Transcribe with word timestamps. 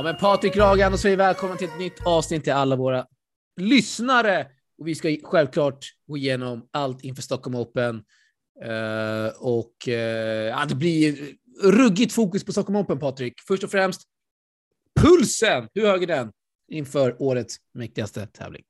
Ja, 0.00 0.04
men 0.04 0.16
Patrik 0.16 0.56
Ragan 0.56 0.92
och 0.92 1.00
så 1.00 1.08
är 1.08 1.16
välkomna 1.16 1.56
till 1.56 1.68
ett 1.68 1.78
nytt 1.78 2.06
avsnitt 2.06 2.44
till 2.44 2.52
alla 2.52 2.76
våra 2.76 3.06
lyssnare. 3.60 4.46
Och 4.78 4.88
vi 4.88 4.94
ska 4.94 5.16
självklart 5.22 5.86
gå 6.06 6.16
igenom 6.16 6.68
allt 6.70 7.04
inför 7.04 7.22
Stockholm 7.22 7.56
Open. 7.56 7.94
Uh, 8.64 9.28
och 9.40 9.72
uh, 9.88 9.94
ja, 9.94 10.64
det 10.68 10.74
blir 10.74 11.34
ruggigt 11.62 12.14
fokus 12.14 12.44
på 12.44 12.52
Stockholm 12.52 12.76
Open, 12.76 12.98
Patrik. 12.98 13.34
Först 13.48 13.64
och 13.64 13.70
främst, 13.70 14.02
pulsen! 15.00 15.68
Hur 15.74 15.86
hög 15.86 16.02
är 16.02 16.06
den 16.06 16.32
inför 16.72 17.16
årets 17.22 17.56
mäktigaste 17.74 18.26
tävling? 18.26 18.62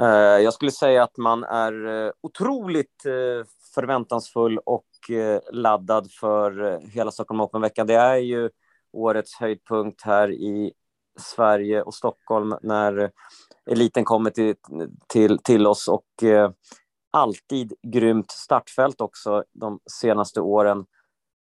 Uh, 0.00 0.06
jag 0.16 0.54
skulle 0.54 0.70
säga 0.70 1.02
att 1.02 1.16
man 1.16 1.44
är 1.44 2.12
otroligt 2.20 3.02
förväntansfull 3.74 4.58
och 4.58 4.86
laddad 5.52 6.12
för 6.12 6.80
hela 6.90 7.10
Stockholm 7.10 7.40
Open-veckan. 7.40 7.86
Det 7.86 7.94
är 7.94 8.16
ju 8.16 8.50
årets 8.94 9.34
höjdpunkt 9.34 10.02
här 10.02 10.30
i 10.32 10.72
Sverige 11.20 11.82
och 11.82 11.94
Stockholm 11.94 12.54
när 12.62 13.10
eliten 13.70 14.04
kommer 14.04 14.30
till, 14.30 14.54
till, 15.08 15.38
till 15.38 15.66
oss 15.66 15.88
och 15.88 16.22
eh, 16.22 16.50
alltid 17.10 17.72
grymt 17.86 18.30
startfält 18.30 19.00
också 19.00 19.44
de 19.52 19.80
senaste 20.00 20.40
åren. 20.40 20.84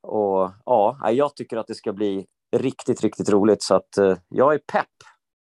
Och 0.03 0.51
ja, 0.65 1.11
jag 1.13 1.37
tycker 1.37 1.57
att 1.57 1.67
det 1.67 1.75
ska 1.75 1.93
bli 1.93 2.27
riktigt, 2.57 3.01
riktigt 3.01 3.29
roligt 3.29 3.63
så 3.63 3.75
att 3.75 3.99
eh, 3.99 4.17
jag 4.29 4.55
är 4.55 4.59
pepp. 4.59 4.87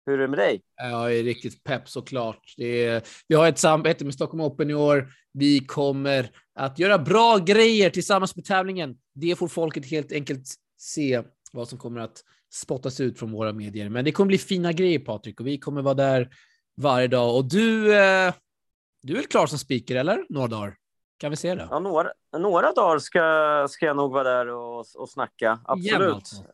Hur 0.07 0.15
är 0.15 0.23
det 0.23 0.29
med 0.29 0.39
dig? 0.39 0.63
Jag 0.77 1.17
är 1.17 1.23
riktigt 1.23 1.65
pepp 1.65 1.89
såklart. 1.89 2.55
Det 2.57 2.85
är, 2.87 3.03
vi 3.29 3.35
har 3.35 3.49
ett 3.49 3.59
samarbete 3.59 4.05
med 4.05 4.15
Stockholm 4.15 4.41
Open 4.41 4.71
i 4.71 4.75
år. 4.75 5.09
Vi 5.33 5.61
kommer 5.61 6.31
att 6.55 6.79
göra 6.79 6.99
bra 6.99 7.39
grejer 7.39 7.91
tillsammans 7.91 8.37
med 8.37 8.45
tävlingen. 8.45 8.97
Det 9.15 9.37
får 9.37 9.49
folket 9.49 9.91
helt 9.91 10.13
enkelt 10.13 10.43
se 10.77 11.23
vad 11.55 11.69
som 11.69 11.79
kommer 11.79 12.01
att 12.01 12.25
spottas 12.53 13.01
ut 13.01 13.19
från 13.19 13.33
våra 13.33 13.53
medier. 13.53 13.89
Men 13.89 14.05
det 14.05 14.13
kommer 14.13 14.29
bli 14.29 14.39
fina 14.39 14.73
grejer 14.73 14.99
Patrik 14.99 15.41
och 15.41 15.47
vi 15.47 15.59
kommer 15.59 15.83
vara 15.83 15.95
där 15.95 16.31
varje 16.77 17.09
dag. 17.09 17.37
Och 17.37 17.45
du, 17.45 17.97
eh, 17.97 18.35
du 19.03 19.13
är 19.13 19.17
väl 19.17 19.27
klar 19.27 19.47
som 19.47 19.59
speaker 19.59 19.97
eller? 19.97 20.27
Några 20.29 20.49
dagar? 20.49 20.77
Kan 21.19 21.31
vi 21.31 21.37
se 21.37 21.55
det? 21.55 21.69
Ja, 21.71 21.79
några, 21.79 22.13
några 22.39 22.73
dagar 22.73 22.99
ska, 22.99 23.67
ska 23.71 23.87
jag 23.87 23.97
nog 23.97 24.13
vara 24.13 24.25
där 24.25 24.47
och, 24.49 24.87
och 24.95 25.11
snacka. 25.11 25.59
Absolut. 25.65 26.15
Alltså. 26.15 26.45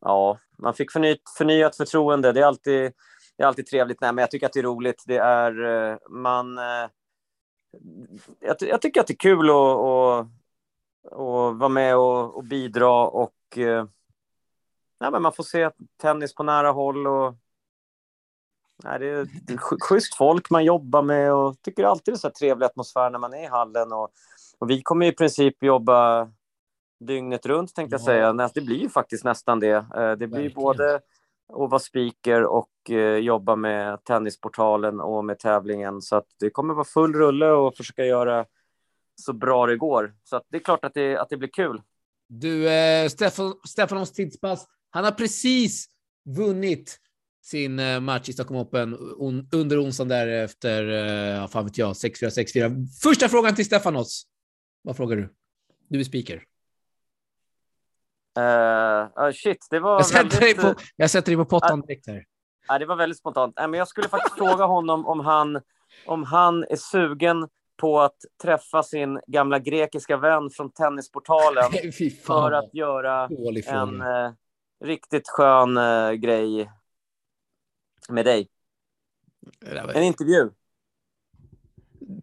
Ja, 0.00 0.38
man 0.58 0.74
fick 0.74 0.92
förnyat, 0.92 1.18
förnyat 1.38 1.76
förtroende. 1.76 2.32
Det 2.32 2.40
är 2.40 2.46
alltid, 2.46 2.92
det 3.36 3.42
är 3.42 3.46
alltid 3.46 3.66
trevligt. 3.66 4.00
Nej, 4.00 4.12
men 4.12 4.22
jag 4.22 4.30
tycker 4.30 4.46
att 4.46 4.52
det 4.52 4.60
är 4.60 4.64
roligt. 4.64 5.04
Det 5.06 5.16
är 5.16 5.64
eh, 5.64 5.98
man. 6.10 6.58
Eh, 6.58 6.88
jag, 8.40 8.56
jag 8.60 8.82
tycker 8.82 9.00
att 9.00 9.06
det 9.06 9.12
är 9.12 9.16
kul 9.16 9.50
att, 9.50 9.56
att, 9.56 10.26
att 11.12 11.58
vara 11.58 11.68
med 11.68 11.96
och, 11.96 12.36
och 12.36 12.44
bidra 12.44 13.06
och 13.06 13.32
eh, 13.56 13.84
nej, 15.00 15.10
men 15.10 15.22
man 15.22 15.32
får 15.32 15.44
se 15.44 15.70
tennis 15.96 16.34
på 16.34 16.42
nära 16.42 16.70
håll. 16.70 17.06
Och, 17.06 17.34
nej, 18.84 18.98
det 18.98 19.06
är 19.08 19.80
schysst 19.80 20.14
folk 20.16 20.50
man 20.50 20.64
jobbar 20.64 21.02
med 21.02 21.32
och 21.32 21.62
tycker 21.62 21.84
alltid 21.84 22.14
det 22.14 22.16
är 22.16 22.18
så 22.18 22.30
trevlig 22.30 22.66
atmosfär 22.66 23.10
när 23.10 23.18
man 23.18 23.34
är 23.34 23.42
i 23.42 23.46
hallen. 23.46 23.92
Och, 23.92 24.10
och 24.58 24.70
vi 24.70 24.82
kommer 24.82 25.06
i 25.06 25.12
princip 25.12 25.62
jobba 25.62 26.30
dygnet 27.00 27.46
runt 27.46 27.74
tänkte 27.74 27.94
jag 27.94 28.00
säga. 28.00 28.32
Det 28.54 28.60
blir 28.60 28.76
ju 28.76 28.88
faktiskt 28.88 29.24
nästan 29.24 29.60
det. 29.60 29.70
Eh, 29.70 29.84
det 29.92 30.16
blir 30.16 30.28
Verkligen. 30.28 30.54
både 30.54 30.94
att 31.48 31.70
vara 31.70 31.78
speaker 31.78 32.44
och 32.44 32.90
eh, 32.90 33.16
jobba 33.16 33.56
med 33.56 34.04
Tennisportalen 34.04 35.00
och 35.00 35.24
med 35.24 35.38
tävlingen. 35.38 36.02
Så 36.02 36.16
att 36.16 36.26
det 36.40 36.50
kommer 36.50 36.74
vara 36.74 36.84
full 36.84 37.14
rulle 37.14 37.50
och 37.50 37.76
försöka 37.76 38.04
göra 38.04 38.44
så 39.14 39.32
bra 39.32 39.66
det 39.66 39.76
går. 39.76 40.14
Så 40.24 40.40
det 40.48 40.56
är 40.56 40.60
klart 40.60 40.84
att 40.84 40.94
det, 40.94 41.16
att 41.16 41.28
det 41.28 41.36
blir 41.36 41.48
kul. 41.48 41.82
Du, 42.28 42.68
eh, 42.68 43.08
Stefan, 43.08 43.54
Stefanos 43.68 44.12
tidspass, 44.12 44.66
han 44.90 45.04
har 45.04 45.12
precis 45.12 45.86
vunnit 46.24 46.98
sin 47.42 47.78
eh, 47.78 48.00
match 48.00 48.28
i 48.28 48.32
Stockholm 48.32 48.60
Open 48.60 48.94
on, 49.16 49.48
under 49.52 49.84
onsdagen 49.84 50.08
där 50.08 50.26
efter, 50.26 50.88
eh, 51.40 51.46
fan 51.46 51.64
vet 51.64 51.78
jag, 51.78 51.92
6-4, 51.92 52.28
6-4. 52.28 52.86
Första 53.02 53.28
frågan 53.28 53.54
till 53.54 53.64
Stefanos. 53.64 54.26
Vad 54.82 54.96
frågar 54.96 55.16
du? 55.16 55.34
Du 55.88 56.00
är 56.00 56.04
speaker. 56.04 56.42
Uh, 58.38 59.24
uh, 59.24 59.32
shit, 59.32 59.66
det 59.70 59.80
var 59.80 59.94
jag 59.94 60.06
sätter, 60.06 60.22
väldigt... 60.22 60.40
dig 60.40 60.54
på, 60.54 60.80
jag 60.96 61.10
sätter 61.10 61.26
dig 61.26 61.36
på 61.36 61.44
pottan 61.44 61.80
direkt 61.80 62.06
här. 62.06 62.24
Uh, 62.72 62.78
det 62.78 62.86
var 62.86 62.96
väldigt 62.96 63.18
spontant. 63.18 63.58
Uh, 63.60 63.68
men 63.68 63.78
jag 63.78 63.88
skulle 63.88 64.08
faktiskt 64.08 64.36
fråga 64.36 64.64
honom 64.64 65.06
om 65.06 65.20
han, 65.20 65.60
om 66.06 66.24
han 66.24 66.64
är 66.64 66.76
sugen 66.76 67.48
på 67.78 68.00
att 68.00 68.16
träffa 68.42 68.82
sin 68.82 69.20
gamla 69.26 69.58
grekiska 69.58 70.16
vän 70.16 70.50
från 70.50 70.72
Tennisportalen 70.72 71.72
för 72.24 72.52
att 72.52 72.74
göra 72.74 73.28
en 73.66 74.00
eh, 74.00 74.32
riktigt 74.84 75.28
skön 75.28 75.76
eh, 75.76 76.12
grej 76.12 76.70
med 78.08 78.24
dig. 78.24 78.48
En 79.94 80.02
intervju. 80.02 80.50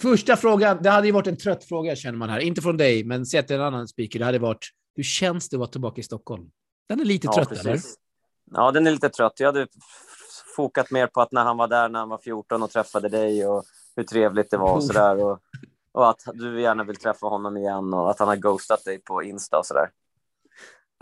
Första 0.01 0.37
frågan, 0.37 0.77
det 0.81 0.89
hade 0.89 1.07
ju 1.07 1.13
varit 1.13 1.27
en 1.27 1.37
trött 1.37 1.63
fråga 1.63 1.95
känner 1.95 2.17
man 2.17 2.29
här. 2.29 2.39
Inte 2.39 2.61
från 2.61 2.77
dig, 2.77 3.03
men 3.03 3.25
sett 3.25 3.51
en 3.51 3.61
annan 3.61 3.87
speaker. 3.87 4.19
Det 4.19 4.25
hade 4.25 4.39
varit, 4.39 4.69
hur 4.95 5.03
känns 5.03 5.49
det 5.49 5.55
att 5.55 5.59
vara 5.59 5.69
tillbaka 5.69 6.01
i 6.01 6.03
Stockholm? 6.03 6.49
Den 6.89 6.99
är 6.99 7.05
lite 7.05 7.27
ja, 7.27 7.33
trött, 7.33 7.49
precis. 7.49 7.65
eller? 7.65 7.79
Ja, 8.51 8.71
den 8.71 8.87
är 8.87 8.91
lite 8.91 9.09
trött. 9.09 9.39
Jag 9.39 9.47
hade 9.47 9.67
fokat 10.55 10.91
mer 10.91 11.07
på 11.07 11.21
att 11.21 11.31
när 11.31 11.43
han 11.43 11.57
var 11.57 11.67
där 11.67 11.89
när 11.89 11.99
han 11.99 12.09
var 12.09 12.17
14 12.17 12.63
och 12.63 12.71
träffade 12.71 13.09
dig 13.09 13.47
och 13.47 13.63
hur 13.95 14.03
trevligt 14.03 14.51
det 14.51 14.57
var 14.57 14.75
och 14.75 14.83
sådär. 14.83 15.23
Och, 15.23 15.39
och 15.95 16.09
att 16.09 16.21
du 16.33 16.61
gärna 16.61 16.83
vill 16.83 16.95
träffa 16.95 17.27
honom 17.27 17.57
igen 17.57 17.93
och 17.93 18.11
att 18.11 18.19
han 18.19 18.27
har 18.27 18.35
ghostat 18.35 18.83
dig 18.83 19.01
på 19.01 19.23
Insta 19.23 19.57
och 19.57 19.65
sådär. 19.65 19.89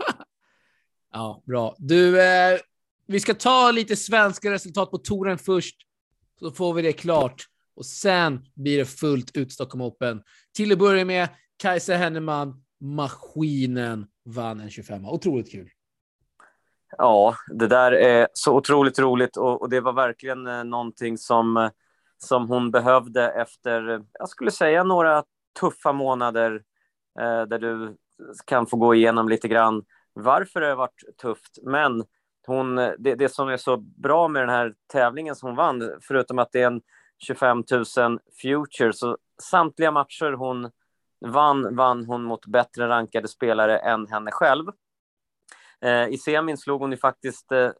ja, 1.12 1.42
bra. 1.46 1.74
Du, 1.78 2.22
eh, 2.22 2.58
vi 3.06 3.20
ska 3.20 3.34
ta 3.34 3.70
lite 3.70 3.96
svenska 3.96 4.50
resultat 4.50 4.90
på 4.90 4.98
touren 4.98 5.38
först, 5.38 5.76
så 6.38 6.50
får 6.50 6.74
vi 6.74 6.82
det 6.82 6.92
klart. 6.92 7.44
Och 7.76 7.86
sen 7.86 8.46
blir 8.54 8.78
det 8.78 8.84
fullt 8.84 9.36
ut 9.36 9.52
Stockholm 9.52 9.82
Open. 9.82 10.22
Till 10.56 10.72
att 10.72 10.78
börja 10.78 11.04
med, 11.04 11.28
Kajsa 11.56 11.94
Henneman, 11.94 12.64
maskinen, 12.80 14.06
vann 14.24 14.60
en 14.60 14.70
25 14.70 15.04
Otroligt 15.04 15.50
kul. 15.50 15.70
Ja, 16.98 17.34
det 17.46 17.66
där 17.66 17.92
är 17.92 18.28
så 18.32 18.56
otroligt 18.56 18.98
roligt 18.98 19.36
och, 19.36 19.62
och 19.62 19.70
det 19.70 19.80
var 19.80 19.92
verkligen 19.92 20.46
eh, 20.46 20.64
någonting 20.64 21.18
som 21.18 21.56
eh, 21.56 21.70
som 22.24 22.48
hon 22.48 22.70
behövde 22.70 23.30
efter, 23.30 24.02
jag 24.12 24.28
skulle 24.28 24.50
säga 24.50 24.84
några 24.84 25.24
tuffa 25.60 25.92
månader 25.92 26.62
eh, 27.20 27.42
där 27.42 27.58
du 27.58 27.96
kan 28.46 28.66
få 28.66 28.76
gå 28.76 28.94
igenom 28.94 29.28
lite 29.28 29.48
grann 29.48 29.84
varför 30.12 30.60
det 30.60 30.66
har 30.66 30.76
varit 30.76 31.02
tufft. 31.22 31.58
Men 31.62 32.04
hon, 32.46 32.76
det, 32.76 33.14
det 33.14 33.28
som 33.28 33.48
är 33.48 33.56
så 33.56 33.76
bra 33.76 34.28
med 34.28 34.42
den 34.42 34.48
här 34.48 34.74
tävlingen 34.92 35.34
som 35.34 35.48
hon 35.48 35.56
vann, 35.56 35.90
förutom 36.00 36.38
att 36.38 36.52
det 36.52 36.62
är 36.62 36.66
en 36.66 36.80
25 37.18 37.64
000 37.96 38.18
future, 38.42 38.92
så 38.92 39.18
samtliga 39.42 39.90
matcher 39.90 40.32
hon 40.32 40.70
vann, 41.26 41.76
vann 41.76 42.04
hon 42.04 42.24
mot 42.24 42.46
bättre 42.46 42.88
rankade 42.88 43.28
spelare 43.28 43.78
än 43.78 44.06
henne 44.06 44.30
själv. 44.30 44.66
Eh, 45.80 46.08
I 46.08 46.18
semin 46.18 46.56
slog 46.56 46.80
hon 46.80 46.90
ju 46.90 46.96
faktiskt 46.96 47.52
eh, 47.52 47.70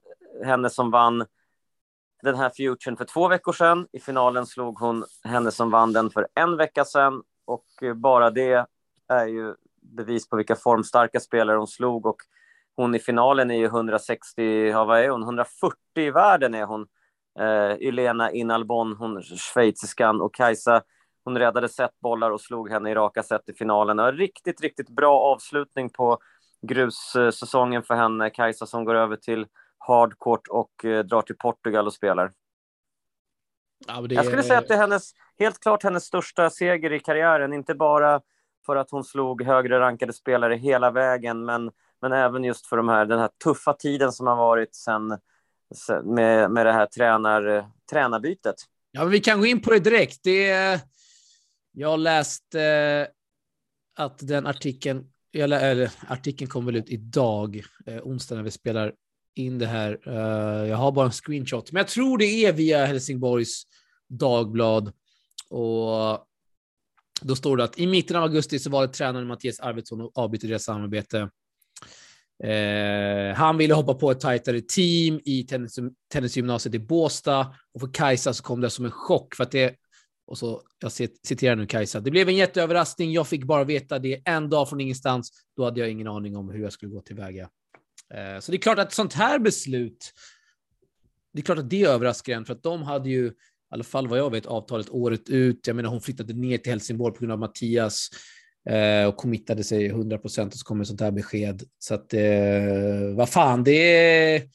henne 0.45 0.71
som 0.71 0.91
vann 0.91 1.27
den 2.25 2.35
här 2.35 2.51
futuren 2.51 2.97
för 2.97 3.05
två 3.05 3.29
veckor 3.29 3.53
sedan. 3.53 3.87
I 3.93 4.01
finalen 4.01 4.47
slog 4.47 4.79
hon 4.79 5.05
henne 5.25 5.51
som 5.51 5.71
vann 5.71 5.93
den 5.93 6.11
för 6.11 6.29
en 6.35 6.57
vecka 6.57 6.85
sedan 6.85 7.23
och 7.45 7.65
eh, 7.83 7.95
bara 7.95 8.31
det 8.31 8.67
är 9.09 9.27
ju 9.27 9.55
bevis 9.83 10.29
på 10.29 10.37
vilka 10.37 10.57
formstarka 10.57 11.21
spelare 11.21 11.57
hon 11.57 11.67
slog 11.67 12.07
och 12.07 12.17
hon 12.77 12.95
i 12.95 12.99
finalen 12.99 13.51
är 13.51 13.59
ju 13.59 13.65
160, 13.65 14.69
ja, 14.69 14.85
vad 14.85 15.01
är 15.01 15.09
hon, 15.09 15.23
140 15.23 15.77
i 15.97 16.11
världen 16.11 16.55
är 16.55 16.65
hon. 16.65 16.87
Eh, 17.39 17.89
Elena 17.89 18.31
Inalbon, 18.31 18.97
hon 18.99 19.23
schweiziskan 19.23 20.21
och 20.21 20.35
Kajsa, 20.35 20.83
hon 21.25 21.39
räddade 21.39 21.69
setbollar 21.69 22.31
och 22.31 22.41
slog 22.41 22.71
henne 22.71 22.91
i 22.91 22.95
raka 22.95 23.23
set 23.23 23.49
i 23.49 23.55
finalen. 23.55 23.99
En 23.99 24.17
riktigt, 24.17 24.61
riktigt 24.61 24.89
bra 24.89 25.21
avslutning 25.21 25.91
på 25.91 26.19
grussäsongen 26.63 27.83
för 27.83 27.95
henne, 27.95 28.31
Kajsa 28.31 28.67
som 28.67 28.85
går 28.85 28.95
över 28.95 29.17
till 29.17 29.47
hardcourt 29.87 30.49
och 30.49 30.85
eh, 30.85 31.05
drar 31.05 31.23
till 31.23 31.37
Portugal 31.37 31.87
och 31.87 31.95
spelar. 31.95 32.33
Ja, 33.87 34.01
det... 34.01 34.15
Jag 34.15 34.27
skulle 34.27 34.43
säga 34.43 34.59
att 34.59 34.69
det 34.69 34.75
är 34.75 34.79
hennes, 34.79 35.13
helt 35.39 35.61
klart 35.61 35.83
hennes 35.83 36.05
största 36.05 36.51
seger 36.51 36.93
i 36.93 37.01
karriären, 37.01 37.53
inte 37.53 37.75
bara 37.75 38.21
för 38.67 38.77
att 38.77 38.91
hon 38.91 39.05
slog 39.05 39.43
högre 39.43 39.81
rankade 39.81 40.13
spelare 40.13 40.57
hela 40.57 40.91
vägen, 40.91 41.45
men, 41.45 41.71
men 42.01 42.13
även 42.13 42.45
just 42.45 42.67
för 42.67 42.77
de 42.77 42.89
här, 42.89 43.07
den 43.07 43.19
här 43.19 43.31
tuffa 43.45 43.73
tiden 43.73 44.13
som 44.13 44.27
har 44.27 44.37
varit 44.37 44.75
sen, 44.75 45.19
sen 45.75 46.15
med, 46.15 46.51
med 46.51 46.67
det 46.67 46.73
här 46.73 46.87
tränar, 46.87 47.71
tränarbytet. 47.91 48.57
Ja, 48.91 49.05
vi 49.05 49.21
kan 49.21 49.41
gå 49.41 49.47
in 49.47 49.63
på 49.63 49.71
det 49.71 49.79
direkt. 49.79 50.21
Det, 50.23 50.81
jag 51.73 51.89
har 51.89 51.97
läst 51.97 52.55
eh, 52.55 53.07
att 53.97 54.19
den 54.19 54.47
artikeln, 54.47 55.13
eller, 55.33 55.71
eller 55.71 55.91
artikeln 56.09 56.51
kom 56.51 56.67
väl 56.67 56.77
ut 56.77 56.89
idag, 56.89 57.63
eh, 57.87 58.03
onsdag 58.03 58.35
när 58.35 58.43
vi 58.43 58.51
spelar 58.51 58.93
in 59.35 59.59
det 59.59 59.67
här. 59.67 60.09
Uh, 60.09 60.69
jag 60.69 60.77
har 60.77 60.93
bara 60.93 61.07
en 61.07 61.13
screenshot, 61.13 61.73
men 61.73 61.81
jag 61.81 61.89
tror 61.89 62.19
det 62.19 62.25
är 62.27 62.53
via 62.53 62.87
Helsingborgs 62.87 63.63
Dagblad. 64.09 64.93
Och 65.51 66.27
då 67.21 67.37
står 67.37 67.57
det 67.57 67.65
att 67.65 67.79
i 67.79 67.87
mitten 67.87 68.17
av 68.17 68.23
augusti 68.23 68.59
så 68.59 68.71
valde 68.71 68.93
tränaren 68.93 69.27
Mattias 69.27 69.61
Arvidsson 69.61 70.01
och 70.01 70.19
avbryta 70.19 70.47
deras 70.47 70.65
samarbete. 70.65 71.31
Eh, 72.45 73.35
han 73.35 73.57
ville 73.57 73.75
hoppa 73.75 73.95
på 73.95 74.11
ett 74.11 74.21
tajtare 74.21 74.61
team 74.61 75.21
i 75.25 75.43
tennis, 75.43 75.79
tennisgymnasiet 76.13 76.75
i 76.75 76.79
Båstad 76.79 77.55
och 77.75 77.81
för 77.81 77.93
Kajsa 77.93 78.33
så 78.33 78.43
kom 78.43 78.61
det 78.61 78.71
som 78.71 78.85
en 78.85 78.91
chock 78.91 79.35
för 79.35 79.45
att 79.45 79.51
det 79.51 79.77
och 80.27 80.39
så, 80.39 80.63
jag 80.79 80.93
citerar 80.93 81.57
nu 81.57 81.67
Kajsa. 81.67 82.01
Det 82.01 82.11
blev 82.11 82.29
en 82.29 82.37
jätteöverraskning. 82.37 83.13
Jag 83.13 83.29
fick 83.29 83.45
bara 83.45 83.65
veta 83.65 83.99
det 83.99 84.23
en 84.25 84.51
dag 84.51 84.69
från 84.69 84.81
ingenstans. 84.81 85.31
Då 85.57 85.65
hade 85.65 85.81
jag 85.81 85.91
ingen 85.91 86.09
aning 86.09 86.37
om 86.37 86.51
hur 86.51 86.63
jag 86.63 86.73
skulle 86.73 86.93
gå 86.93 87.01
tillväga. 87.01 87.49
Eh, 88.15 88.41
så 88.41 88.53
det 88.53 88.57
är 88.57 88.61
klart 88.61 88.79
att 88.79 88.93
sånt 88.93 89.13
här 89.13 89.39
beslut, 89.39 90.13
det 91.33 91.41
är 91.41 91.45
klart 91.45 91.59
att 91.59 91.71
det 91.71 91.85
överraskar 91.85 92.33
en, 92.33 92.45
för 92.45 92.55
att 92.55 92.63
de 92.63 92.83
hade 92.83 93.11
ju, 93.11 93.27
i 93.27 93.33
alla 93.71 93.85
fall 93.85 94.09
vad 94.09 94.19
jag 94.19 94.31
vet, 94.31 94.47
avtalet 94.47 94.91
året 94.91 95.31
ut. 95.31 95.67
Jag 95.67 95.77
menar, 95.77 95.91
hon 95.91 96.01
flyttade 96.01 96.33
ner 96.33 96.59
till 96.59 96.73
Helsingborg 96.73 97.15
på 97.15 97.21
grund 97.21 97.33
av 97.33 97.39
Mattias 97.39 98.09
eh, 98.69 99.07
och 99.07 99.17
committade 99.17 99.65
sig 99.65 99.87
100 99.87 100.19
procent 100.19 100.53
och 100.53 100.59
så 100.59 100.65
kommer 100.65 100.85
sånt 100.85 101.01
här 101.01 101.11
besked. 101.11 101.63
Så 101.79 101.95
att, 101.95 102.15
eh, 102.15 103.15
vad 103.17 103.29
fan, 103.29 103.65
det 103.65 103.97
är 103.97 104.49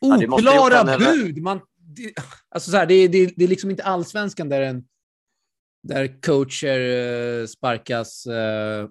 oklara 0.00 0.92
ja, 0.92 0.98
bud. 0.98 1.42
Man, 1.42 1.60
det, 1.76 2.12
alltså 2.48 2.70
så 2.70 2.76
här, 2.76 2.86
det, 2.86 3.08
det, 3.08 3.32
det 3.36 3.44
är 3.44 3.48
liksom 3.48 3.70
inte 3.70 3.84
allsvenskan 3.84 4.48
där, 4.48 4.60
en, 4.62 4.84
där 5.82 6.22
coacher 6.22 6.80
eh, 7.40 7.46
sparkas 7.46 8.26
eh, 8.26 8.88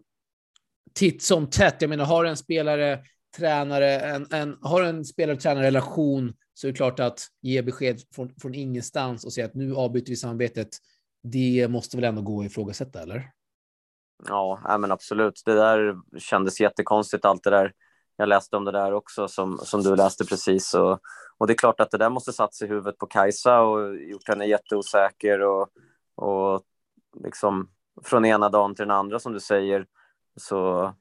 titt 0.94 1.24
som 1.24 1.50
tätt. 1.50 1.76
Jag 1.80 1.90
menar, 1.90 2.06
har 2.06 2.26
en 2.26 2.38
spelare, 2.38 3.00
tränare, 3.38 4.00
en, 4.00 4.28
en, 4.32 4.58
har 4.62 4.84
en 4.84 5.06
spelare-tränare-relation 5.06 6.34
så 6.54 6.68
är 6.68 6.72
det 6.72 6.78
klart 6.78 7.00
att 7.00 7.28
ge 7.42 7.62
besked 7.62 8.02
från, 8.16 8.36
från 8.42 8.56
ingenstans 8.56 9.26
och 9.26 9.34
säga 9.34 9.46
att 9.46 9.56
nu 9.56 9.76
avbryter 9.76 10.10
vi 10.10 10.16
samarbetet. 10.16 10.70
Det 11.24 11.68
måste 11.70 11.98
väl 11.98 12.04
ändå 12.04 12.22
gå 12.22 12.40
att 12.40 12.46
ifrågasätta, 12.46 13.02
eller? 13.02 13.32
Ja, 14.28 14.78
men 14.80 14.92
absolut. 14.92 15.42
Det 15.46 15.54
där 15.54 15.96
kändes 16.20 16.60
jättekonstigt, 16.60 17.26
allt 17.26 17.44
det 17.44 17.50
där. 17.50 17.74
Jag 18.18 18.30
läste 18.30 18.58
om 18.58 18.66
det 18.66 18.72
där 18.72 18.94
också, 18.94 19.28
som, 19.28 19.58
som 19.58 19.84
du 19.84 19.96
läste 19.96 20.26
precis. 20.26 20.74
Och, 20.74 21.00
och 21.38 21.48
det 21.48 21.54
är 21.54 21.58
klart 21.58 21.80
att 21.80 21.92
det 21.92 21.98
där 21.98 22.10
måste 22.10 22.34
satt 22.34 22.54
sig 22.56 22.68
i 22.68 22.70
huvudet 22.70 22.98
på 22.98 23.06
Kajsa 23.06 23.62
och 23.62 23.96
gjort 23.96 24.28
henne 24.28 24.46
jätteosäker 24.46 25.42
och, 25.42 25.70
och 26.16 26.62
liksom 27.24 27.70
från 28.04 28.26
ena 28.26 28.50
dagen 28.50 28.76
till 28.76 28.84
den 28.84 28.98
andra, 28.98 29.20
som 29.20 29.34
du 29.34 29.40
säger, 29.40 29.86
så, 30.36 30.94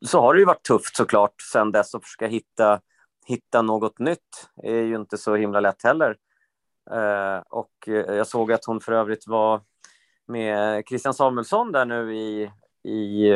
så 0.00 0.20
har 0.20 0.34
det 0.34 0.40
ju 0.40 0.46
varit 0.46 0.62
tufft 0.62 0.96
såklart 0.96 1.34
sen 1.52 1.72
dess 1.72 1.94
att 1.94 2.04
försöka 2.04 2.26
hitta, 2.26 2.80
hitta 3.26 3.62
något 3.62 3.98
nytt. 3.98 4.50
Det 4.62 4.70
är 4.70 4.82
ju 4.82 4.96
inte 4.96 5.18
så 5.18 5.36
himla 5.36 5.60
lätt 5.60 5.82
heller. 5.82 6.16
Eh, 6.90 7.42
och 7.48 7.72
jag 7.88 8.26
såg 8.26 8.52
att 8.52 8.64
hon 8.64 8.80
för 8.80 8.92
övrigt 8.92 9.26
var 9.26 9.62
med 10.26 10.84
Christian 10.88 11.14
Samuelsson 11.14 11.72
där 11.72 11.84
nu 11.84 12.16
i, 12.16 12.50
i, 12.82 13.28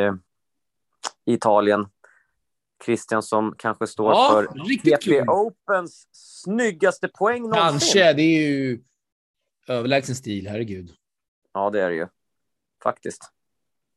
i 1.25 1.33
Italien. 1.33 1.87
Christian 2.85 3.23
som 3.23 3.55
kanske 3.57 3.87
står 3.87 4.11
ja, 4.11 4.29
för 4.31 4.45
PP 4.97 5.29
Opens 5.29 6.07
snyggaste 6.11 7.07
poäng 7.07 7.41
någonsin. 7.41 7.69
Kanske, 7.69 8.13
det 8.13 8.21
är 8.21 8.49
ju 8.49 8.83
överlägsen 9.67 10.15
stil, 10.15 10.47
herregud. 10.47 10.91
Ja, 11.53 11.69
det 11.69 11.81
är 11.81 11.89
det 11.89 11.95
ju. 11.95 12.07
Faktiskt. 12.83 13.31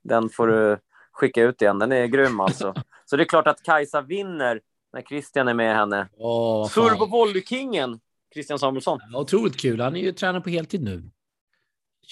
Den 0.03 0.29
får 0.29 0.47
du 0.47 0.79
skicka 1.17 1.43
ut 1.43 1.63
igen, 1.63 1.79
den 1.79 1.93
är 1.93 2.07
grym 2.07 2.41
alltså. 2.41 2.75
Så 3.05 3.17
det 3.17 3.23
är 3.23 3.25
klart 3.25 3.47
att 3.47 3.63
Kajsa 3.63 4.01
vinner 4.01 4.61
när 4.93 5.03
Christian 5.03 5.49
är 5.49 5.55
med 5.55 5.77
henne. 5.77 6.09
Oh, 6.17 6.69
Turbo 6.69 7.07
Volleykingen, 7.07 8.01
Christian 8.35 8.59
Samuelsson. 8.59 8.99
Ja, 9.13 9.21
otroligt 9.21 9.57
kul, 9.57 9.81
han 9.81 9.97
är 9.97 10.01
ju 10.01 10.13
tränare 10.13 10.43
på 10.43 10.51
heltid 10.51 10.83
nu. 10.83 11.11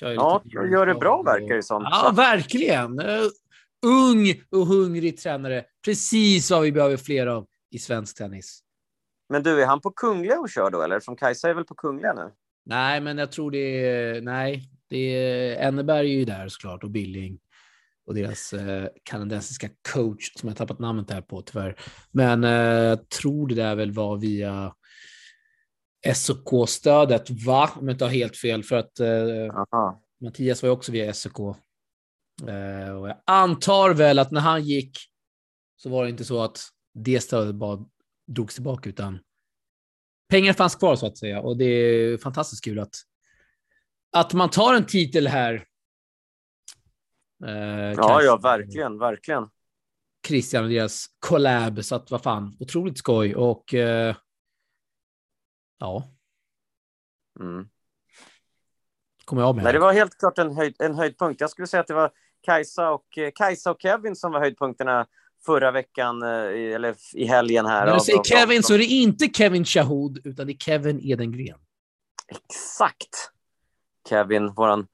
ja, 0.01 0.43
gör 0.73 0.87
det 0.87 0.95
bra 0.95 1.23
verkar 1.23 1.55
det 1.55 1.63
som. 1.63 1.83
Ja, 1.91 2.13
verkligen. 2.17 3.01
Uh, 3.01 3.29
ung 3.87 4.43
och 4.51 4.67
hungrig 4.67 5.19
tränare. 5.19 5.65
Precis 5.85 6.51
vad 6.51 6.63
vi 6.63 6.73
behöver 6.73 6.97
fler 6.97 7.27
av 7.27 7.47
i 7.71 7.79
svensk 7.79 8.19
tennis. 8.19 8.61
Men 9.29 9.43
du, 9.43 9.63
är 9.63 9.67
han 9.67 9.81
på 9.81 9.91
Kungliga 9.91 10.41
och 10.41 10.51
kör 10.51 10.71
då, 10.71 10.83
eller? 10.83 11.01
Som 11.01 11.17
Kajsa 11.17 11.51
är 11.51 11.55
väl 11.55 11.65
på 11.65 11.75
Kungliga 11.75 12.13
nu? 12.13 12.31
Nej, 12.67 13.01
men 13.01 13.19
jag 13.19 13.33
tror 13.33 13.51
det 13.51 13.87
är... 13.87 14.21
Nej, 14.21 14.71
det 14.89 14.97
är... 14.97 15.69
Enneberg 15.69 16.15
är 16.15 16.19
ju 16.19 16.25
där 16.25 16.49
såklart 16.49 16.85
och 16.85 16.91
Billing 16.91 17.39
och 18.07 18.15
deras 18.15 18.53
eh, 18.53 18.89
kanadensiska 19.03 19.69
coach 19.93 20.33
som 20.37 20.49
jag 20.49 20.57
tappat 20.57 20.79
namnet 20.79 21.09
där 21.09 21.21
på 21.21 21.43
tyvärr. 21.43 21.81
Men 22.11 22.45
eh, 22.45 22.51
jag 22.51 23.09
tror 23.09 23.49
det 23.49 23.55
där 23.55 23.75
väl 23.75 23.93
var 23.93 24.17
via 24.17 24.75
SOK-stödet, 26.15 27.31
va? 27.31 27.71
Om 27.77 27.89
jag 27.89 27.95
inte 27.95 28.05
har 28.05 28.13
helt 28.13 28.37
fel, 28.37 28.65
för 28.65 28.77
att 28.77 29.01
eh, 29.01 29.67
Mattias 30.21 30.63
var 30.63 30.69
ju 30.69 30.73
också 30.73 30.93
via 30.93 31.13
SOK. 31.13 31.39
Eh, 32.49 32.91
och 32.91 33.09
jag 33.09 33.17
antar 33.27 33.95
väl 33.95 34.19
att 34.19 34.31
när 34.31 34.41
han 34.41 34.65
gick 34.65 34.99
så 35.77 35.91
var 35.91 36.05
det 36.05 36.11
inte 36.11 36.25
så 36.25 36.43
att 36.43 36.61
det 36.95 37.21
stödet 37.21 37.55
bara 37.55 37.85
drogs 38.27 38.55
tillbaka, 38.55 38.89
utan 38.89 39.19
pengar 40.29 40.53
fanns 40.53 40.77
kvar 40.77 40.97
så 40.97 41.07
att 41.07 41.19
säga. 41.19 41.41
Och 41.41 41.57
det 41.57 41.65
är 41.65 42.19
fantastiskt 42.19 42.65
kul 42.65 42.79
att, 42.79 42.95
att 44.13 44.33
man 44.33 44.51
tar 44.51 44.75
en 44.75 44.87
titel 44.87 45.27
här. 45.27 45.65
Eh, 47.45 47.93
ja, 47.97 48.23
ja, 48.23 48.37
verkligen, 48.37 48.99
verkligen. 48.99 49.49
Christian 50.27 50.65
och 50.65 50.71
deras 50.71 51.07
collab, 51.19 51.85
så 51.85 51.95
att 51.95 52.11
vad 52.11 52.23
fan, 52.23 52.57
otroligt 52.61 52.99
skoj 52.99 53.35
och 53.35 53.75
eh, 53.75 54.17
ja. 55.79 56.09
Mm. 57.41 57.69
Kommer 59.25 59.43
jag 59.43 59.55
med. 59.55 59.65
Nej, 59.65 59.73
det 59.73 59.79
var 59.79 59.93
helt 59.93 60.19
klart 60.19 60.39
en, 60.39 60.57
höjd, 60.57 60.75
en 60.79 60.95
höjdpunkt. 60.95 61.41
Jag 61.41 61.51
skulle 61.51 61.67
säga 61.67 61.81
att 61.81 61.87
det 61.87 61.95
var 61.95 62.11
Kajsa 62.41 62.91
och, 62.91 63.19
eh, 63.19 63.31
Kajsa 63.35 63.71
och 63.71 63.77
Kevin 63.81 64.17
som 64.17 64.33
var 64.33 64.41
höjdpunkterna 64.41 65.07
förra 65.47 65.71
veckan, 65.71 66.23
eh, 66.23 66.75
eller 66.75 66.95
i 67.15 67.25
helgen 67.25 67.67
här. 67.67 67.87
När 67.87 67.95
du 67.95 68.01
säger 68.01 68.23
Kevin 68.23 68.63
så 68.63 68.75
är 68.75 68.79
det 68.79 68.85
inte 68.85 69.29
Kevin 69.35 69.65
Shahood, 69.65 70.19
utan 70.25 70.47
det 70.47 70.53
är 70.53 70.57
Kevin 70.57 71.01
Edengren. 71.03 71.59
Exakt. 72.29 73.31
Kevin, 74.09 74.55
våran 74.55 74.87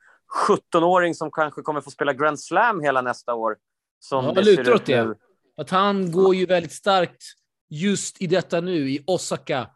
17-åring 0.49 1.15
som 1.15 1.31
kanske 1.31 1.63
kommer 1.63 1.81
få 1.81 1.91
spela 1.91 2.13
Grand 2.13 2.41
Slam 2.41 2.81
hela 2.81 3.03
nästa 3.03 3.35
år. 3.35 3.57
Som 3.99 4.25
ja, 4.25 4.33
det 4.33 4.43
lutar 4.43 4.75
åt 4.75 4.87
det. 4.87 5.15
Att 5.57 5.71
han 5.71 6.13
går 6.13 6.35
ju 6.35 6.47
väldigt 6.47 6.73
starkt 6.73 7.23
just 7.71 8.23
i 8.23 8.27
detta 8.27 8.61
nu, 8.61 8.91
i 8.91 9.05
Osaka, 9.07 9.71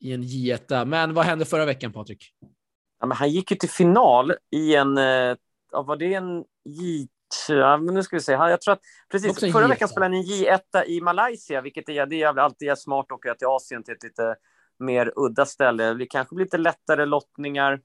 i 0.00 0.12
en 0.12 0.22
J1. 0.22 0.84
Men 0.84 1.14
vad 1.14 1.24
hände 1.24 1.44
förra 1.44 1.64
veckan, 1.64 1.92
Patrik? 1.92 2.34
Ja, 3.00 3.06
men 3.06 3.16
han 3.16 3.30
gick 3.30 3.50
ju 3.50 3.56
till 3.56 3.70
final 3.70 4.32
i 4.50 4.74
en, 4.74 4.98
eh, 4.98 5.36
var 5.72 5.96
det 5.96 6.14
en 6.14 6.44
J 6.64 7.08
Ja, 7.48 7.76
men 7.76 7.94
nu 7.94 8.02
ska 8.02 8.16
vi 8.16 8.22
se. 8.22 8.32
Jag 8.32 8.60
tror 8.60 8.72
att 8.72 8.80
precis 9.10 9.52
förra 9.52 9.68
veckan 9.68 9.88
spelade 9.88 10.16
han 10.16 10.24
en 10.24 10.30
J1 10.30 10.84
i 10.86 11.00
Malaysia, 11.00 11.60
vilket 11.60 11.88
är, 11.88 12.06
det 12.06 12.22
är 12.22 12.38
alltid 12.38 12.78
smart 12.78 13.06
att 13.08 13.12
åka 13.12 13.34
till 13.34 13.46
Asien 13.46 13.82
till 13.82 13.94
ett 13.94 14.02
lite 14.02 14.36
mer 14.78 15.12
udda 15.16 15.46
ställe. 15.46 15.94
Det 15.94 16.06
kanske 16.06 16.34
blir 16.34 16.44
lite 16.44 16.58
lättare 16.58 17.04
lottningar 17.04 17.80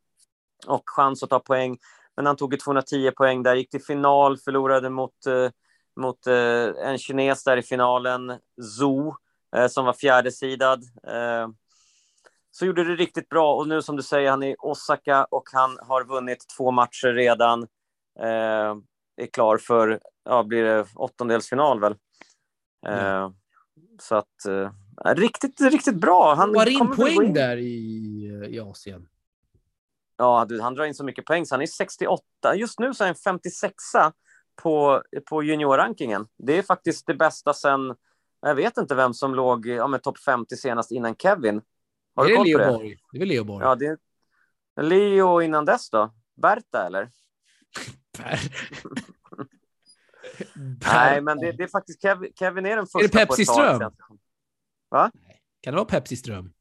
och 0.67 0.83
chans 0.85 1.23
att 1.23 1.29
ta 1.29 1.39
poäng. 1.39 1.77
Men 2.15 2.25
han 2.25 2.35
tog 2.35 2.59
210 2.59 3.11
poäng 3.11 3.43
där, 3.43 3.55
gick 3.55 3.69
till 3.69 3.83
final, 3.83 4.37
förlorade 4.37 4.89
mot, 4.89 5.25
eh, 5.25 5.49
mot 5.95 6.27
eh, 6.27 6.87
en 6.89 6.97
kines 6.97 7.43
där 7.43 7.57
i 7.57 7.61
finalen, 7.61 8.39
Zhu, 8.79 9.11
eh, 9.55 9.67
som 9.67 9.85
var 9.85 9.93
fjärdesidad. 9.93 10.83
Eh, 11.07 11.47
så 12.51 12.65
gjorde 12.65 12.83
det 12.83 12.95
riktigt 12.95 13.29
bra 13.29 13.55
och 13.55 13.67
nu 13.67 13.81
som 13.81 13.95
du 13.95 14.03
säger, 14.03 14.29
han 14.29 14.43
är 14.43 14.47
i 14.47 14.55
Osaka 14.59 15.25
och 15.25 15.43
han 15.53 15.77
har 15.81 16.03
vunnit 16.03 16.45
två 16.57 16.71
matcher 16.71 17.13
redan. 17.13 17.63
Eh, 18.19 18.75
är 19.17 19.27
klar 19.33 19.57
för, 19.57 19.99
ja, 20.23 20.43
blir 20.43 20.63
det 20.63 20.85
åttondelsfinal 20.95 21.79
väl? 21.79 21.95
Mm. 22.87 23.33
så 23.99 24.15
att, 24.15 24.45
eh, 24.45 24.71
riktigt, 25.15 25.61
riktigt 25.61 25.95
bra. 25.95 26.35
Han 26.35 26.53
var 26.53 26.65
in 26.65 26.95
poäng 26.95 27.23
in... 27.23 27.33
där 27.33 27.57
i, 27.57 28.47
i 28.49 28.59
Asien. 28.59 29.07
Ja, 30.17 30.45
du, 30.49 30.61
han 30.61 30.75
drar 30.75 30.85
in 30.85 30.95
så 30.95 31.03
mycket 31.03 31.25
poäng 31.25 31.45
så 31.45 31.55
han 31.55 31.61
är 31.61 31.65
68. 31.65 32.23
Just 32.55 32.79
nu 32.79 32.93
så 32.93 33.03
är 33.03 33.07
han 33.07 33.15
56 33.15 33.73
på, 34.61 35.03
på 35.29 35.43
juniorrankingen. 35.43 36.27
Det 36.37 36.57
är 36.57 36.61
faktiskt 36.61 37.07
det 37.07 37.13
bästa 37.13 37.53
sen, 37.53 37.95
jag 38.41 38.55
vet 38.55 38.77
inte 38.77 38.95
vem 38.95 39.13
som 39.13 39.35
låg 39.35 39.65
ja, 39.67 39.87
med 39.87 40.03
topp 40.03 40.19
50 40.19 40.57
senast 40.57 40.91
innan 40.91 41.15
Kevin. 41.15 41.61
Har 42.15 42.25
du 42.25 42.35
koll 42.35 42.51
på 42.51 42.57
det? 42.57 42.67
Borg. 42.67 42.97
Det 43.11 43.17
är 43.17 43.19
väl 43.19 43.27
Leo 43.27 43.43
Borg? 43.43 43.65
Ja, 43.65 43.75
det 43.75 43.85
är 43.85 44.83
Leo 44.83 45.41
innan 45.41 45.65
dess 45.65 45.89
då? 45.89 46.13
Berta 46.35 46.85
eller? 46.85 47.09
Nej, 50.85 51.21
men 51.21 51.37
det, 51.37 51.51
det, 51.51 51.63
är 51.63 51.67
faktiskt 51.67 52.01
Kevin, 52.01 52.31
Kevin 52.39 52.65
är 52.65 52.75
den 52.75 52.85
första 52.85 52.99
Är 52.99 53.03
det 53.03 53.25
Pepsi 53.25 53.45
Ström? 53.45 53.91
Va? 54.89 55.11
Kan 55.61 55.73
det 55.73 55.77
vara 55.77 55.85
Pepsi 55.85 56.15
Ström? 56.15 56.53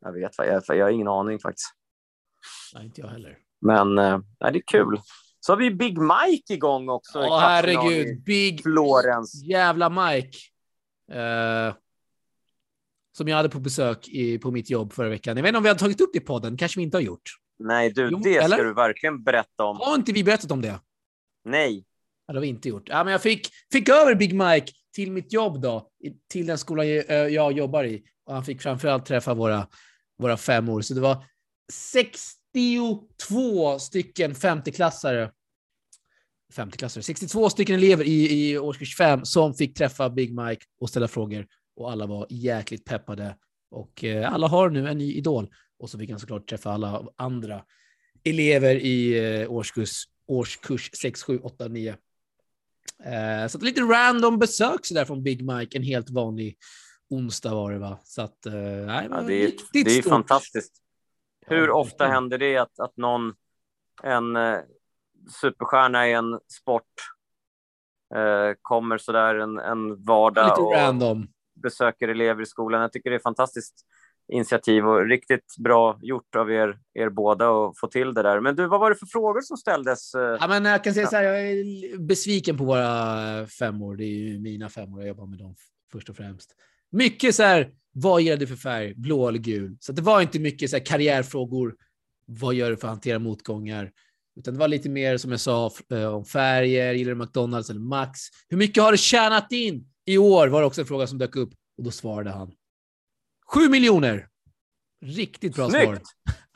Jag 0.00 0.12
vet 0.12 0.38
jag, 0.38 0.62
jag 0.68 0.84
har 0.84 0.90
ingen 0.90 1.08
aning 1.08 1.38
faktiskt. 1.38 1.74
Nej, 2.74 2.84
inte 2.84 3.00
jag 3.00 3.08
heller. 3.08 3.38
Men 3.60 3.94
nej, 3.94 4.52
det 4.52 4.58
är 4.58 4.62
kul. 4.66 5.00
Så 5.40 5.52
har 5.52 5.56
vi 5.56 5.70
Big 5.70 5.98
Mike 5.98 6.54
igång 6.54 6.88
också. 6.88 7.18
Oh, 7.18 7.38
herregud. 7.40 8.22
Big 8.24 8.62
Florens. 8.62 9.44
jävla 9.44 9.88
Mike. 9.88 10.38
Uh, 11.12 11.74
som 13.12 13.28
jag 13.28 13.36
hade 13.36 13.48
på 13.48 13.60
besök 13.60 14.08
i, 14.08 14.38
på 14.38 14.50
mitt 14.50 14.70
jobb 14.70 14.92
förra 14.92 15.08
veckan. 15.08 15.36
Jag 15.36 15.42
vet 15.42 15.48
inte 15.48 15.58
om 15.58 15.62
vi 15.62 15.68
har 15.68 15.76
tagit 15.76 16.00
upp 16.00 16.10
det 16.12 16.18
i 16.18 16.20
podden. 16.20 16.56
kanske 16.56 16.80
vi 16.80 16.84
inte 16.84 16.96
har 16.96 17.02
gjort. 17.02 17.22
Nej, 17.58 17.90
du, 17.90 18.08
jo, 18.12 18.20
det 18.22 18.36
eller? 18.36 18.56
ska 18.56 18.64
du 18.64 18.74
verkligen 18.74 19.22
berätta 19.22 19.64
om. 19.64 19.76
Har 19.80 19.94
inte 19.94 20.12
vi 20.12 20.24
berättat 20.24 20.50
om 20.50 20.60
det? 20.60 20.80
Nej. 21.44 21.84
Ja, 22.26 22.32
det 22.32 22.38
har 22.38 22.42
vi 22.42 22.48
inte 22.48 22.68
gjort. 22.68 22.88
Ja, 22.88 23.04
men 23.04 23.12
jag 23.12 23.22
fick, 23.22 23.48
fick 23.72 23.88
över 23.88 24.14
Big 24.14 24.34
Mike 24.34 24.72
till 24.94 25.12
mitt 25.12 25.32
jobb 25.32 25.60
då, 25.60 25.88
till 26.30 26.46
den 26.46 26.58
skolan 26.58 26.88
jag, 26.88 27.30
jag 27.30 27.52
jobbar 27.52 27.84
i. 27.84 28.02
Och 28.26 28.34
han 28.34 28.44
fick 28.44 28.62
framförallt 28.62 29.06
träffa 29.06 29.34
våra, 29.34 29.66
våra 30.18 30.36
femmor. 30.36 30.80
Så 30.80 30.94
det 30.94 31.00
var 31.00 31.24
62 31.70 33.78
stycken 33.78 34.34
femteklassare 34.34 35.30
50-klassare, 36.52 37.02
62 37.02 37.50
stycken 37.50 37.74
elever 37.74 38.04
i, 38.04 38.50
i 38.50 38.58
årskurs 38.58 38.96
5 38.96 39.24
som 39.24 39.54
fick 39.54 39.74
träffa 39.74 40.10
Big 40.10 40.34
Mike 40.34 40.64
och 40.80 40.88
ställa 40.88 41.08
frågor 41.08 41.46
och 41.76 41.90
alla 41.90 42.06
var 42.06 42.26
jäkligt 42.30 42.84
peppade 42.84 43.36
och 43.70 44.04
eh, 44.04 44.32
alla 44.32 44.46
har 44.46 44.70
nu 44.70 44.88
en 44.88 44.98
ny 44.98 45.14
idol 45.14 45.50
och 45.78 45.90
så 45.90 45.98
fick 45.98 46.10
han 46.10 46.20
såklart 46.20 46.48
träffa 46.48 46.70
alla 46.70 47.06
andra 47.16 47.64
elever 48.24 48.74
i 48.74 49.18
eh, 49.40 49.52
årskurs, 49.52 50.04
årskurs 50.26 50.90
6, 51.02 51.22
7, 51.22 51.38
8, 51.38 51.68
9. 51.68 51.96
Eh, 53.04 53.46
så 53.48 53.58
ett 53.58 53.64
lite 53.64 53.80
random 53.80 54.38
besök 54.38 54.86
så 54.86 54.94
där 54.94 55.04
från 55.04 55.22
Big 55.22 55.42
Mike, 55.42 55.78
en 55.78 55.84
helt 55.84 56.10
vanlig 56.10 56.56
onsdag 57.10 57.54
var 57.54 57.72
det 57.72 57.78
va? 57.78 57.98
Så 58.04 58.22
att, 58.22 58.46
eh, 58.46 58.52
nej, 58.52 59.06
ja, 59.10 59.22
det 59.22 59.44
är, 59.44 59.52
det 59.72 59.80
är 59.80 60.02
fantastiskt. 60.02 60.72
Hur 61.50 61.70
ofta 61.70 62.06
händer 62.06 62.38
det 62.38 62.56
att, 62.56 62.80
att 62.80 62.96
någon, 62.96 63.34
en 64.02 64.36
eh, 64.36 64.58
superstjärna 65.40 66.08
i 66.08 66.12
en 66.12 66.40
sport 66.60 66.84
eh, 68.14 68.54
kommer 68.62 68.98
sådär 68.98 69.34
en, 69.34 69.58
en 69.58 70.04
vardag 70.04 70.44
Lite 70.48 70.60
och 70.60 70.74
random. 70.74 71.26
besöker 71.62 72.08
elever 72.08 72.42
i 72.42 72.46
skolan. 72.46 72.80
Jag 72.80 72.92
tycker 72.92 73.10
det 73.10 73.16
är 73.16 73.20
fantastiskt 73.20 73.86
initiativ 74.32 74.86
och 74.86 75.06
riktigt 75.06 75.56
bra 75.58 75.98
gjort 76.02 76.36
av 76.36 76.52
er, 76.52 76.78
er 76.94 77.08
båda 77.08 77.50
att 77.50 77.78
få 77.78 77.86
till 77.86 78.14
det 78.14 78.22
där. 78.22 78.40
Men 78.40 78.56
du, 78.56 78.66
vad 78.66 78.80
var 78.80 78.90
det 78.90 78.96
för 78.96 79.06
frågor 79.06 79.40
som 79.40 79.56
ställdes? 79.56 80.14
Ja, 80.14 80.46
men 80.48 80.64
jag 80.64 80.84
kan 80.84 80.94
säga 80.94 81.06
så 81.06 81.16
här, 81.16 81.22
jag 81.22 81.40
är 81.40 81.98
besviken 81.98 82.58
på 82.58 82.64
våra 82.64 83.46
femmor. 83.46 83.96
Det 83.96 84.04
är 84.04 84.18
ju 84.18 84.38
mina 84.38 84.68
femmor, 84.68 85.00
jag 85.00 85.08
jobbar 85.08 85.26
med 85.26 85.38
dem 85.38 85.54
först 85.92 86.08
och 86.08 86.16
främst. 86.16 86.50
Mycket 86.90 87.34
så 87.34 87.42
här, 87.42 87.72
vad 87.92 88.22
ger 88.22 88.36
du 88.36 88.46
för 88.46 88.56
färg, 88.56 88.94
blå 88.94 89.28
eller 89.28 89.38
gul? 89.38 89.76
Så 89.80 89.92
det 89.92 90.02
var 90.02 90.20
inte 90.20 90.38
mycket 90.38 90.70
så 90.70 90.76
här 90.76 90.84
karriärfrågor. 90.84 91.76
Vad 92.26 92.54
gör 92.54 92.70
du 92.70 92.76
för 92.76 92.88
att 92.88 92.94
hantera 92.94 93.18
motgångar? 93.18 93.92
Utan 94.36 94.54
det 94.54 94.60
var 94.60 94.68
lite 94.68 94.88
mer 94.88 95.16
som 95.16 95.30
jag 95.30 95.40
sa 95.40 95.72
eh, 95.92 96.04
om 96.04 96.24
färger, 96.24 96.92
gillar 96.92 97.14
du 97.14 97.18
McDonalds 97.18 97.70
eller 97.70 97.80
Max? 97.80 98.20
Hur 98.48 98.56
mycket 98.56 98.82
har 98.82 98.92
du 98.92 98.98
tjänat 98.98 99.52
in 99.52 99.92
i 100.04 100.18
år? 100.18 100.48
Var 100.48 100.60
det 100.60 100.66
också 100.66 100.80
en 100.80 100.86
fråga 100.86 101.06
som 101.06 101.18
dök 101.18 101.36
upp 101.36 101.52
och 101.80 101.84
då 101.84 101.90
svarade 101.90 102.30
han. 102.30 102.52
Sju 103.54 103.68
miljoner! 103.68 104.28
Riktigt 105.02 105.56
bra 105.56 105.70
Snyggt. 105.70 106.02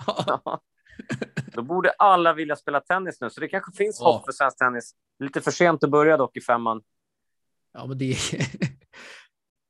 svar. 0.04 0.60
Då 1.52 1.62
borde 1.62 1.90
alla 1.90 2.32
vilja 2.32 2.56
spela 2.56 2.80
tennis 2.80 3.20
nu, 3.20 3.30
så 3.30 3.40
det 3.40 3.48
kanske 3.48 3.72
finns 3.72 4.00
ja. 4.00 4.12
hopp 4.12 4.24
för 4.24 4.32
svensk 4.32 4.58
tennis. 4.58 4.94
Lite 5.18 5.40
för 5.40 5.50
sent 5.50 5.84
att 5.84 5.90
börja 5.90 6.16
dock 6.16 6.36
i 6.36 6.40
femman. 6.40 6.82
Ja, 7.72 7.86
men 7.86 7.98
det, 7.98 8.16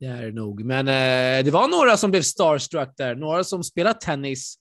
det 0.05 0.11
är 0.11 0.27
det 0.27 0.33
nog. 0.33 0.65
Men 0.65 0.89
eh, 0.89 1.45
det 1.45 1.51
var 1.51 1.69
några 1.69 1.97
som 1.97 2.11
blev 2.11 2.23
starstruck 2.23 2.95
där. 2.97 3.15
Några 3.15 3.45
som 3.45 3.65
spelat 3.65 4.01
tennis 4.01 4.59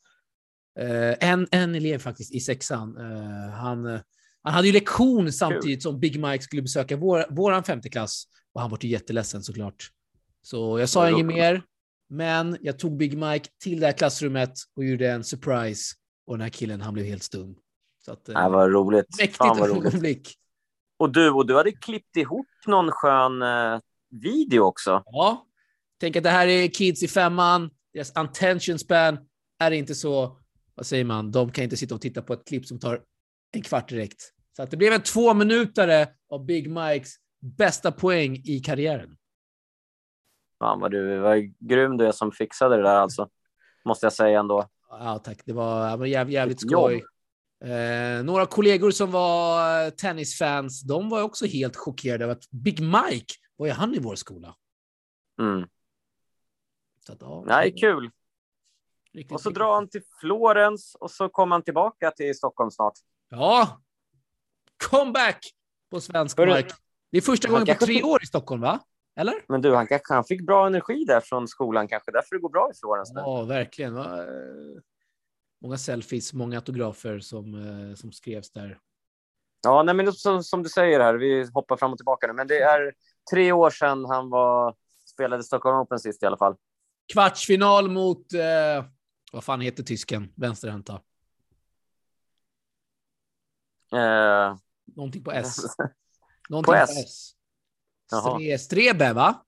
Uh, 0.79 1.15
en, 1.19 1.47
en 1.51 1.75
elev 1.75 1.99
faktiskt 1.99 2.33
i 2.33 2.39
sexan, 2.39 2.97
uh, 2.97 3.49
han, 3.49 3.85
han 4.43 4.53
hade 4.53 4.67
ju 4.67 4.73
lektion 4.73 5.33
samtidigt 5.33 5.83
som 5.83 5.99
Big 5.99 6.19
Mike 6.19 6.43
skulle 6.43 6.61
besöka 6.61 6.97
vår, 6.97 7.25
våran 7.29 7.63
femteklass 7.63 8.23
och 8.53 8.61
han 8.61 8.69
var 8.69 8.77
ju 8.81 8.89
jätteledsen 8.89 9.43
såklart. 9.43 9.89
Så 10.41 10.79
jag 10.79 10.89
sa 10.89 11.09
inget 11.09 11.25
mer, 11.25 11.63
men 12.09 12.57
jag 12.61 12.79
tog 12.79 12.97
Big 12.97 13.17
Mike 13.17 13.49
till 13.63 13.79
det 13.79 13.85
här 13.85 13.93
klassrummet 13.93 14.53
och 14.75 14.83
gjorde 14.83 15.11
en 15.11 15.23
surprise 15.23 15.95
och 16.27 16.33
den 16.33 16.41
här 16.41 16.49
killen, 16.49 16.81
han 16.81 16.93
blev 16.93 17.05
helt 17.05 17.23
stum. 17.23 17.55
Så 18.05 18.11
att, 18.11 18.29
uh, 18.29 18.49
vad 18.49 18.71
roligt. 18.71 19.07
Mäktigt 19.19 19.43
ögonblick. 19.59 20.35
Och 20.97 21.11
du, 21.11 21.29
och 21.29 21.45
du 21.45 21.55
hade 21.55 21.71
klippt 21.71 22.17
ihop 22.17 22.47
någon 22.65 22.91
skön 22.91 23.41
video 24.21 24.63
också. 24.63 25.03
Ja. 25.05 25.47
Tänk 25.99 26.15
att 26.15 26.23
det 26.23 26.29
här 26.29 26.47
är 26.47 26.67
kids 26.67 27.03
i 27.03 27.07
femman, 27.07 27.69
deras 27.93 28.11
attention 28.15 28.79
span 28.79 29.17
är 29.59 29.71
inte 29.71 29.95
så 29.95 30.39
vad 30.75 30.85
säger 30.85 31.03
man, 31.03 31.31
de 31.31 31.51
kan 31.51 31.63
inte 31.63 31.77
sitta 31.77 31.95
och 31.95 32.01
titta 32.01 32.21
på 32.21 32.33
ett 32.33 32.47
klipp 32.47 32.65
som 32.65 32.79
tar 32.79 33.01
en 33.51 33.61
kvart 33.61 33.89
direkt. 33.89 34.33
Så 34.55 34.63
att 34.63 34.71
det 34.71 34.77
blev 34.77 34.93
en 34.93 35.01
två 35.01 35.33
minutare 35.33 36.07
av 36.29 36.45
Big 36.45 36.69
Mikes 36.69 37.13
bästa 37.41 37.91
poäng 37.91 38.41
i 38.45 38.59
karriären. 38.59 39.17
Fan 40.59 40.79
vad 40.79 40.91
du 40.91 41.19
var 41.19 41.67
grym 41.69 41.97
du 41.97 42.07
är 42.07 42.11
som 42.11 42.31
fixade 42.31 42.77
det 42.77 42.83
där 42.83 42.95
alltså. 42.95 43.29
Måste 43.85 44.05
jag 44.05 44.13
säga 44.13 44.39
ändå. 44.39 44.67
Ja, 44.89 45.19
tack. 45.19 45.41
Det 45.45 45.53
var, 45.53 45.97
var 45.97 46.05
jävligt, 46.05 46.33
jävligt 46.33 46.61
skoj. 46.61 47.03
Eh, 47.63 48.23
några 48.23 48.45
kollegor 48.45 48.91
som 48.91 49.11
var 49.11 49.89
tennisfans, 49.89 50.81
de 50.81 51.09
var 51.09 51.21
också 51.21 51.45
helt 51.45 51.75
chockerade 51.75 52.23
över 52.23 52.33
att 52.33 52.49
Big 52.51 52.79
Mike, 52.79 53.33
vad 53.55 53.69
är 53.69 53.73
han 53.73 53.95
i 53.95 53.99
vår 53.99 54.15
skola? 54.15 54.55
Mm. 55.39 55.67
Så 57.07 57.13
att, 57.13 57.21
ja, 57.21 57.43
Nej, 57.47 57.75
kul. 57.75 58.11
Riktigt, 59.13 59.31
och 59.31 59.41
så 59.41 59.49
riktigt. 59.49 59.59
drar 59.59 59.73
han 59.73 59.89
till 59.89 60.01
Florens 60.19 60.95
och 60.99 61.11
så 61.11 61.29
kommer 61.29 61.55
han 61.55 61.63
tillbaka 61.63 62.11
till 62.11 62.35
Stockholm 62.37 62.71
snart. 62.71 62.93
Ja, 63.29 63.81
comeback 64.89 65.39
på 65.91 66.01
svensk 66.01 66.37
Hörru, 66.37 66.49
mark. 66.49 66.71
Det 67.11 67.17
är 67.17 67.21
första 67.21 67.49
gången 67.49 67.65
på 67.65 67.85
tre 67.85 68.03
år 68.03 68.23
i 68.23 68.25
Stockholm, 68.25 68.61
va? 68.61 68.79
Eller? 69.15 69.33
Men 69.47 69.61
du, 69.61 69.75
han, 69.75 69.87
kanske, 69.87 70.13
han 70.13 70.23
fick 70.23 70.45
bra 70.45 70.67
energi 70.67 71.05
där 71.05 71.21
från 71.21 71.47
skolan 71.47 71.87
kanske, 71.87 72.11
därför 72.11 72.35
det 72.35 72.41
går 72.41 72.49
bra 72.49 72.69
i 72.73 72.77
Florens. 72.79 73.11
Ja, 73.15 73.43
verkligen. 73.43 73.93
Många 75.61 75.77
selfies, 75.77 76.33
många 76.33 76.57
autografer 76.57 77.19
som, 77.19 77.53
eh, 77.55 77.95
som 77.95 78.11
skrevs 78.11 78.51
där. 78.51 78.79
Ja, 79.63 79.83
nej, 79.83 79.95
men 79.95 80.13
som, 80.13 80.43
som, 80.43 80.63
du 80.63 80.69
säger 80.69 80.99
här, 80.99 81.13
vi 81.13 81.49
hoppar 81.53 81.77
fram 81.77 81.91
och 81.91 81.97
tillbaka 81.97 82.27
nu, 82.27 82.33
men 82.33 82.47
det 82.47 82.59
är 82.59 82.93
tre 83.31 83.51
år 83.51 83.69
sedan 83.69 84.05
han 84.05 84.29
var, 84.29 84.75
spelade 85.05 85.43
Stockholm 85.43 85.77
Open 85.77 85.99
sist 85.99 86.23
i 86.23 86.25
alla 86.25 86.37
fall. 86.37 86.55
Kvartsfinal 87.13 87.91
mot 87.91 88.33
eh, 88.33 88.85
vad 89.31 89.43
fan 89.43 89.61
heter 89.61 89.83
tysken? 89.83 90.33
Vänsterhänta. 90.35 90.93
Uh, 93.93 94.57
Någonting 94.95 95.23
på 95.23 95.31
S. 95.31 95.57
Någonting 96.49 96.71
på 96.71 96.75
S. 96.75 96.89
På 96.89 96.99
S. 96.99 97.35
Stre, 98.21 98.57
Strebe, 98.57 99.13
va? 99.13 99.45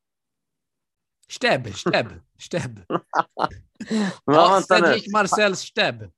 Steb, 1.29 1.75
Steb, 1.75 2.07
Steb. 2.39 2.79
ja, 4.25 4.61
Cedric 4.61 5.13
Marcel 5.13 5.55
Steb. 5.55 6.11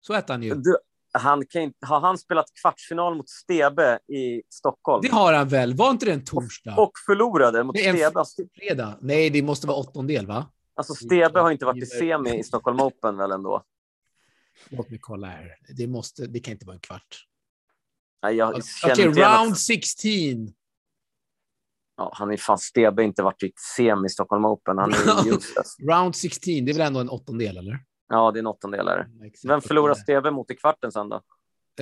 Så 0.00 0.14
heter 0.14 0.34
han 0.34 0.42
ju. 0.42 0.54
Du, 0.54 0.76
han 1.18 1.46
kan 1.46 1.62
inte, 1.62 1.86
har 1.86 2.00
han 2.00 2.18
spelat 2.18 2.46
kvartsfinal 2.62 3.14
mot 3.16 3.28
Stebe 3.28 3.98
i 4.08 4.42
Stockholm? 4.48 5.02
Det 5.02 5.08
har 5.08 5.32
han 5.32 5.48
väl? 5.48 5.74
Var 5.74 5.90
inte 5.90 6.06
det 6.06 6.12
en 6.12 6.24
torsdag? 6.24 6.74
Och, 6.76 6.92
förlorade 7.06 7.64
mot 7.64 7.78
Stebe. 7.78 8.24
Fredag? 8.54 8.98
Nej, 9.00 9.30
det 9.30 9.42
måste 9.42 9.66
vara 9.66 9.76
åttondel, 9.76 10.26
va? 10.26 10.46
Alltså 10.74 10.94
Stebe 10.94 11.40
har 11.40 11.50
inte 11.50 11.64
varit 11.64 11.82
i 11.82 11.86
semi 11.86 12.38
i 12.38 12.42
Stockholm 12.42 12.80
Open 12.80 13.16
väl 13.16 13.30
ändå? 13.30 13.62
Låt 14.68 14.90
mig 14.90 14.98
kolla 15.02 15.26
här. 15.26 15.56
Det, 15.76 15.86
måste, 15.86 16.26
det 16.26 16.40
kan 16.40 16.52
inte 16.52 16.66
vara 16.66 16.74
en 16.74 16.80
kvart. 16.80 17.26
Nej, 18.22 18.34
jag 18.34 18.48
Okej, 18.48 19.08
okay, 19.08 19.22
round 19.22 19.58
16. 19.58 20.10
Ja, 21.96 22.12
han 22.14 22.30
är 22.30 22.36
fan 22.36 22.58
Stebe 22.58 23.04
inte 23.04 23.22
varit 23.22 23.42
i 23.42 23.52
semi 23.76 24.06
i 24.06 24.10
Stockholm 24.10 24.44
Open. 24.44 24.78
Han 24.78 24.92
är 24.92 24.96
useless. 25.36 25.76
round 25.90 26.16
16, 26.16 26.64
det 26.64 26.72
är 26.72 26.74
väl 26.74 26.86
ändå 26.86 27.00
en 27.00 27.10
åttondel, 27.10 27.56
eller? 27.56 27.78
Ja, 28.08 28.30
det 28.30 28.38
är 28.38 28.40
en 28.40 28.46
åttondelare. 28.46 29.08
Vem 29.46 29.60
förlorar 29.60 29.94
Stebe 29.94 30.30
mot 30.30 30.50
i 30.50 30.54
kvarten 30.54 30.92
sen 30.92 31.08
då? 31.08 31.16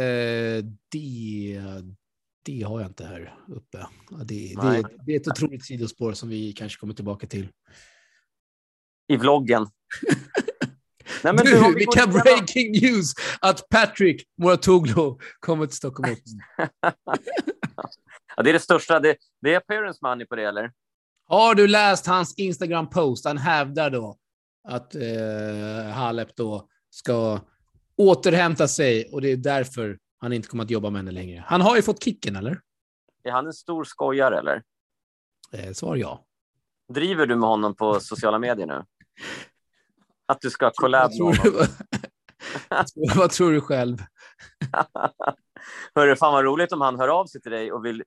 Eh, 0.02 0.64
det, 0.92 1.62
det 2.42 2.62
har 2.62 2.80
jag 2.80 2.88
inte 2.88 3.04
här 3.04 3.34
uppe. 3.48 3.86
Det, 4.24 4.54
det, 4.62 4.82
det, 5.06 5.12
är 5.12 5.20
ett 5.20 5.28
otroligt 5.28 5.66
sidospår 5.66 6.12
som 6.12 6.28
vi 6.28 6.52
kanske 6.52 6.80
kommer 6.80 6.94
tillbaka 6.94 7.26
till 7.26 7.48
i 9.08 9.16
vloggen. 9.16 9.62
Nej, 11.24 11.32
men 11.32 11.44
du, 11.44 11.74
vilka 11.74 12.06
breaking 12.06 12.72
news 12.72 13.12
att 13.40 13.68
Patrick 13.68 14.22
Muratoglu 14.42 15.16
kommer 15.40 15.66
till 15.66 15.76
Stockholm. 15.76 16.16
ja, 18.36 18.42
det 18.42 18.50
är 18.50 18.52
det 18.52 18.60
största. 18.60 19.00
Det, 19.00 19.16
det 19.42 19.54
är 19.54 19.56
appearance 19.56 19.98
money 20.02 20.26
på 20.26 20.36
det, 20.36 20.44
eller? 20.44 20.72
Har 21.26 21.54
du 21.54 21.66
läst 21.66 22.06
hans 22.06 22.34
Instagram-post? 22.38 23.24
Han 23.24 23.38
hävdar 23.38 23.90
då 23.90 24.18
att 24.64 24.94
eh, 24.94 25.92
Halep 25.92 26.36
då 26.36 26.68
ska 26.90 27.40
återhämta 27.96 28.68
sig 28.68 29.08
och 29.12 29.20
det 29.20 29.32
är 29.32 29.36
därför 29.36 29.98
han 30.18 30.32
inte 30.32 30.48
kommer 30.48 30.64
att 30.64 30.70
jobba 30.70 30.90
med 30.90 30.98
henne 30.98 31.10
längre. 31.10 31.44
Han 31.46 31.60
har 31.60 31.76
ju 31.76 31.82
fått 31.82 32.04
kicken, 32.04 32.36
eller? 32.36 32.60
Är 33.22 33.30
han 33.30 33.46
en 33.46 33.52
stor 33.52 33.84
skojare, 33.84 34.38
eller? 34.38 34.62
Eh, 35.52 35.72
svar 35.72 35.96
ja. 35.96 36.24
Driver 36.94 37.26
du 37.26 37.36
med 37.36 37.48
honom 37.48 37.76
på 37.76 38.00
sociala 38.00 38.38
medier 38.38 38.66
nu? 38.66 38.84
Att 40.26 40.40
du 40.40 40.50
ska 40.50 40.70
collab 40.74 41.10
med 41.10 41.38
honom? 41.38 41.66
vad 43.16 43.30
tror 43.30 43.52
du 43.52 43.60
själv? 43.60 43.98
Hörru, 45.94 46.16
fan 46.16 46.32
vad 46.32 46.44
roligt 46.44 46.72
om 46.72 46.80
han 46.80 46.98
hör 46.98 47.08
av 47.08 47.26
sig 47.26 47.40
till 47.40 47.52
dig 47.52 47.72
och 47.72 47.84
vill 47.84 48.04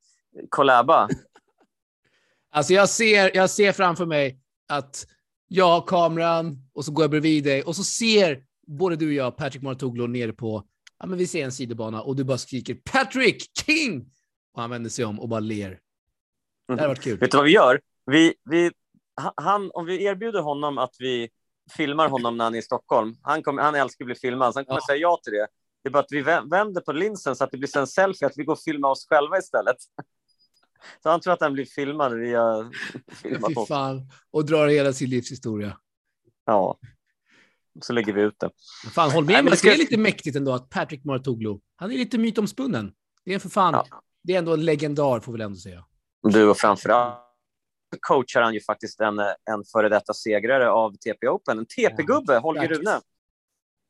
collaba. 0.50 1.10
Alltså 2.52 2.74
jag 2.74 2.90
ser, 2.90 3.36
jag 3.36 3.50
ser 3.50 3.72
framför 3.72 4.06
mig 4.06 4.40
att 4.68 5.08
jag 5.48 5.66
har 5.66 5.82
kameran 5.82 6.58
och 6.74 6.86
så 6.86 6.92
går 6.92 7.04
jag 7.04 7.12
bredvid 7.12 7.44
dig 7.44 7.64
och 7.64 7.76
så 7.76 7.84
ser 7.84 8.44
både 8.68 8.96
du 8.96 9.08
och 9.08 9.14
jag, 9.14 9.38
Patrick 9.38 9.64
Martoglu, 9.64 10.08
nere 10.08 10.34
på, 10.34 10.64
ja 11.00 11.06
men 11.06 11.18
vi 11.18 11.28
ser 11.28 11.44
en 11.46 11.52
sidobana 11.52 12.02
och 12.02 12.16
du 12.16 12.24
bara 12.24 12.38
skriker 12.38 12.76
Patrick 12.92 13.44
King! 13.66 14.12
och 14.54 14.62
han 14.62 14.70
vänder 14.70 14.90
sig 14.90 15.06
om 15.06 15.20
och 15.20 15.30
bara 15.30 15.40
ler. 15.40 15.80
Det 16.68 16.74
hade 16.74 16.88
varit 16.88 17.02
kul. 17.04 17.18
Vet 17.20 17.32
du 17.32 17.38
vad 17.38 17.46
vi 17.46 17.52
gör? 17.52 17.82
Vi, 18.06 18.34
vi, 18.50 18.72
han, 19.36 19.72
om 19.74 19.86
vi 19.86 20.04
erbjuder 20.04 20.42
honom 20.42 20.78
att 20.78 20.96
vi 21.00 21.30
filmar 21.78 22.10
honom 22.10 22.38
när 22.38 22.44
han 22.44 22.56
är 22.56 22.60
i 22.60 22.62
Stockholm, 22.62 23.16
han, 23.22 23.44
kommer, 23.44 23.62
han 23.62 23.76
älskar 23.76 24.06
att 24.06 24.08
bli 24.08 24.16
filmad, 24.16 24.54
så 24.54 24.60
han 24.60 24.66
kommer 24.66 24.80
Ja. 24.82 24.86
säga 24.88 24.98
ja 25.00 25.20
till 25.24 25.34
det. 25.34 25.48
Det 25.84 25.90
är 25.90 25.92
bara 25.92 26.00
att 26.00 26.12
vi 26.12 26.22
vä- 26.24 26.50
vänder 26.50 26.82
på 26.82 26.92
linsen 26.92 27.36
så 27.36 27.44
att 27.44 27.52
det 27.52 27.58
blir 27.58 27.78
en 27.78 27.88
selfie, 27.88 28.26
att 28.28 28.34
vi 28.38 28.44
går 28.44 28.54
och 28.54 28.60
filmar 28.60 28.90
oss 28.90 29.08
själva 29.10 29.38
istället. 29.38 29.76
Så 31.04 31.10
han 31.10 31.22
tror 31.22 31.34
att 31.34 31.42
han 31.42 31.54
blir 31.54 31.66
filmad 31.66 32.14
via 32.20 32.72
filmat 33.22 33.68
fan. 33.68 34.12
Och 34.32 34.46
drar 34.46 34.68
hela 34.68 34.94
sin 34.94 35.10
livshistoria. 35.10 35.78
Ja. 36.46 36.80
Så 37.82 37.94
lägger 37.94 38.14
vi 38.14 38.22
ut 38.22 38.40
det. 38.40 38.50
Fan, 38.92 39.12
håll 39.12 39.26
med 39.26 39.34
Nej, 39.34 39.44
mig. 39.44 39.54
det 39.64 39.70
är 39.74 39.78
lite 39.78 39.98
mäktigt 39.98 40.36
ändå 40.36 40.54
att 40.54 40.70
Patrick 40.70 41.04
Mouratoglou, 41.04 41.60
han 41.76 41.92
är 41.92 41.98
lite 41.98 42.18
mytomspunnen. 42.18 42.92
Det 43.26 43.34
är 43.34 43.40
för 43.40 43.50
fan, 43.50 43.74
Ja. 43.74 43.86
det 44.24 44.34
är 44.34 44.38
ändå 44.38 44.54
en 44.54 44.66
legendar 44.66 45.20
får 45.20 45.32
vi 45.32 45.38
väl 45.38 45.46
ändå 45.46 45.58
säga. 45.58 45.86
Du 46.24 46.50
och 46.50 46.58
framförallt 46.58 47.24
coachar 48.02 48.42
han 48.42 48.54
ju 48.54 48.62
faktiskt 48.62 49.00
en, 49.02 49.20
en 49.20 49.64
före 49.72 49.90
detta 49.90 50.14
segrare 50.14 50.70
av 50.72 50.92
TP 50.96 51.28
Open. 51.28 51.60
En 51.60 51.66
TP-gubbe, 51.66 52.38
Holger. 52.40 52.68
Rune. 52.68 53.02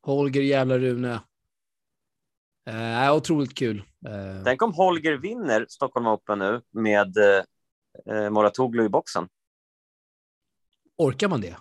Holger 0.02 0.42
jävla 0.42 0.78
Rune. 0.78 1.20
Eh, 2.68 3.14
otroligt 3.16 3.54
kul. 3.54 3.78
Eh, 4.06 4.42
Tänk 4.44 4.62
om 4.62 4.72
Holger 4.72 5.12
vinner 5.12 5.66
Stockholm 5.68 6.06
Open 6.06 6.38
nu 6.38 6.62
med 6.70 7.16
eh, 7.16 8.16
eh, 8.16 8.30
Moratoglu 8.30 8.84
i 8.84 8.88
boxen. 8.88 9.28
orkar 10.96 11.28
man 11.28 11.40
det? 11.40 11.56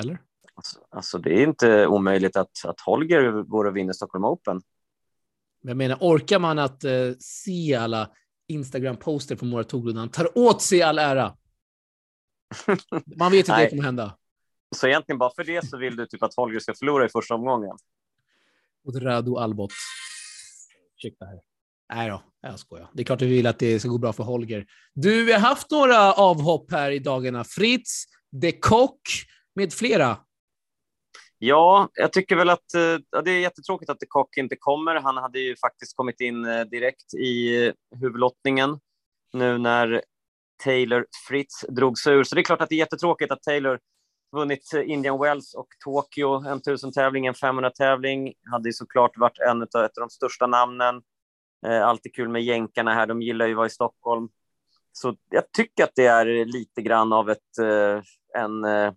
Eller? 0.00 0.18
Alltså, 0.54 0.78
alltså, 0.90 1.18
det 1.18 1.42
är 1.42 1.46
inte 1.46 1.86
omöjligt 1.86 2.36
att, 2.36 2.64
att 2.64 2.80
Holger 2.80 3.42
går 3.42 3.64
och 3.64 3.76
vinner 3.76 3.92
Stockholm 3.92 4.24
Open. 4.24 4.60
Jag 5.60 5.76
menar, 5.76 5.98
orkar 6.00 6.38
man 6.38 6.58
att 6.58 6.84
eh, 6.84 6.92
se 7.18 7.74
alla 7.74 8.10
Instagram-poster 8.48 9.36
på 9.36 9.44
Mouratoglou 9.44 9.92
när 9.92 10.00
han 10.00 10.08
tar 10.08 10.38
åt 10.38 10.62
sig 10.62 10.82
all 10.82 10.98
ära? 10.98 11.36
Man 13.16 13.30
vet 13.30 13.38
inte 13.38 13.50
vad 13.50 13.60
det 13.60 13.68
kommer 13.68 13.82
hända. 13.82 14.18
Så 14.76 14.86
egentligen 14.86 15.18
bara 15.18 15.30
för 15.34 15.44
det 15.44 15.68
så 15.68 15.76
vill 15.76 15.96
du 15.96 16.06
typ 16.06 16.22
att 16.22 16.34
Holger 16.34 16.60
ska 16.60 16.74
förlora 16.74 17.06
i 17.06 17.08
första 17.08 17.34
omgången. 17.34 17.76
Mot 18.84 18.96
Radu 18.96 19.36
Albot. 19.36 19.72
Ursäkta 20.96 21.24
här. 21.24 21.40
Nej 21.94 22.08
då, 22.08 22.22
jag 22.40 22.58
skojar. 22.58 22.90
Det 22.92 23.02
är 23.02 23.04
klart 23.04 23.22
att 23.22 23.28
vi 23.28 23.36
vill 23.36 23.46
att 23.46 23.58
det 23.58 23.80
ska 23.80 23.88
gå 23.88 23.98
bra 23.98 24.12
för 24.12 24.24
Holger. 24.24 24.66
Du, 24.94 25.24
vi 25.24 25.32
har 25.32 25.40
haft 25.40 25.70
några 25.70 26.12
avhopp 26.12 26.72
här 26.72 26.90
i 26.90 26.98
dagarna. 26.98 27.44
Fritz, 27.44 28.04
De 28.30 28.52
Kock 28.52 29.00
med 29.54 29.72
flera. 29.72 30.16
Ja, 31.38 31.88
jag 31.94 32.12
tycker 32.12 32.36
väl 32.36 32.50
att 32.50 32.74
eh, 32.74 32.98
ja, 33.10 33.22
det 33.24 33.30
är 33.30 33.40
jättetråkigt 33.40 33.90
att 33.90 33.98
Kock 34.08 34.36
inte 34.36 34.56
kommer. 34.56 34.94
Han 34.94 35.16
hade 35.16 35.40
ju 35.40 35.56
faktiskt 35.56 35.96
kommit 35.96 36.20
in 36.20 36.44
eh, 36.44 36.60
direkt 36.60 37.14
i 37.14 37.66
eh, 37.66 37.72
huvudlottningen 38.00 38.80
nu 39.32 39.58
när 39.58 40.02
Taylor 40.64 41.06
Fritz 41.28 41.64
drog 41.68 41.98
sig 41.98 42.14
ur. 42.14 42.24
Så 42.24 42.34
det 42.34 42.40
är 42.40 42.44
klart 42.44 42.60
att 42.60 42.68
det 42.68 42.74
är 42.74 42.78
jättetråkigt 42.78 43.32
att 43.32 43.42
Taylor 43.42 43.78
vunnit 44.32 44.70
Indian 44.84 45.20
Wells 45.20 45.54
och 45.54 45.68
Tokyo, 45.84 46.44
en 46.48 46.60
1000-tävling, 46.60 47.26
en 47.26 47.34
500-tävling. 47.34 48.32
Hade 48.50 48.68
ju 48.68 48.72
såklart 48.72 49.18
varit 49.18 49.38
en 49.38 49.62
av, 49.62 49.84
ett 49.84 49.98
av 49.98 50.00
de 50.00 50.10
största 50.10 50.46
namnen. 50.46 51.02
Eh, 51.66 51.86
alltid 51.86 52.14
kul 52.14 52.28
med 52.28 52.42
jänkarna 52.42 52.94
här, 52.94 53.06
de 53.06 53.22
gillar 53.22 53.46
ju 53.46 53.52
att 53.52 53.56
vara 53.56 53.66
i 53.66 53.70
Stockholm. 53.70 54.28
Så 54.92 55.16
jag 55.30 55.52
tycker 55.52 55.84
att 55.84 55.94
det 55.94 56.06
är 56.06 56.44
lite 56.44 56.82
grann 56.82 57.12
av 57.12 57.30
ett, 57.30 57.58
eh, 57.60 58.02
en 58.42 58.64
eh, 58.64 58.92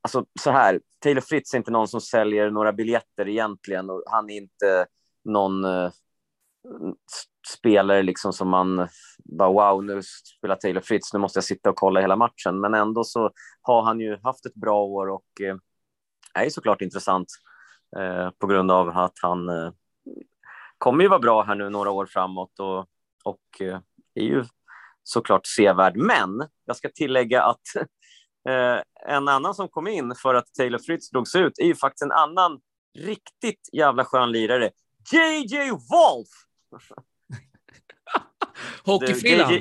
alltså 0.00 0.26
så 0.40 0.50
här, 0.50 0.80
Taylor 0.98 1.20
Fritz 1.20 1.54
är 1.54 1.58
inte 1.58 1.70
någon 1.70 1.88
som 1.88 2.00
säljer 2.00 2.50
några 2.50 2.72
biljetter 2.72 3.28
egentligen 3.28 3.90
och 3.90 4.02
han 4.06 4.30
är 4.30 4.36
inte 4.36 4.86
någon 5.24 5.64
eh, 5.64 5.90
spelare 7.58 8.02
liksom 8.02 8.32
som 8.32 8.48
man 8.48 8.88
bara 9.24 9.52
wow, 9.52 9.84
nu 9.84 10.02
spelar 10.38 10.56
Taylor 10.56 10.80
Fritz, 10.80 11.12
nu 11.12 11.18
måste 11.18 11.36
jag 11.36 11.44
sitta 11.44 11.70
och 11.70 11.76
kolla 11.76 12.00
hela 12.00 12.16
matchen. 12.16 12.60
Men 12.60 12.74
ändå 12.74 13.04
så 13.04 13.30
har 13.62 13.82
han 13.82 14.00
ju 14.00 14.18
haft 14.22 14.46
ett 14.46 14.54
bra 14.54 14.82
år 14.82 15.08
och 15.08 15.40
eh, 15.40 15.56
är 16.44 16.50
såklart 16.50 16.82
intressant 16.82 17.28
eh, 17.98 18.30
på 18.30 18.46
grund 18.46 18.70
av 18.70 18.88
att 18.88 19.18
han 19.22 19.48
eh, 19.48 19.72
kommer 20.78 21.02
ju 21.02 21.08
vara 21.08 21.20
bra 21.20 21.42
här 21.42 21.54
nu 21.54 21.70
några 21.70 21.90
år 21.90 22.06
framåt 22.06 22.58
och, 22.58 22.78
och 23.24 23.60
eh, 23.60 23.80
är 24.14 24.24
ju 24.24 24.44
såklart 25.02 25.46
sevärd. 25.46 25.96
Men 25.96 26.48
jag 26.64 26.76
ska 26.76 26.88
tillägga 26.88 27.42
att 27.42 27.62
Eh, 28.48 28.82
en 29.14 29.28
annan 29.28 29.54
som 29.54 29.68
kom 29.68 29.86
in 29.86 30.14
för 30.22 30.34
att 30.34 30.54
Taylor 30.54 30.78
Fritz 30.78 31.10
drogs 31.10 31.34
ut 31.34 31.58
är 31.58 31.64
ju 31.64 31.74
faktiskt 31.74 32.02
en 32.02 32.12
annan 32.12 32.60
riktigt 32.98 33.68
jävla 33.72 34.04
skön 34.04 34.32
lirare. 34.32 34.70
JJ 35.12 35.70
Wolf! 35.70 36.28
Hockeyfrillan. 38.84 39.60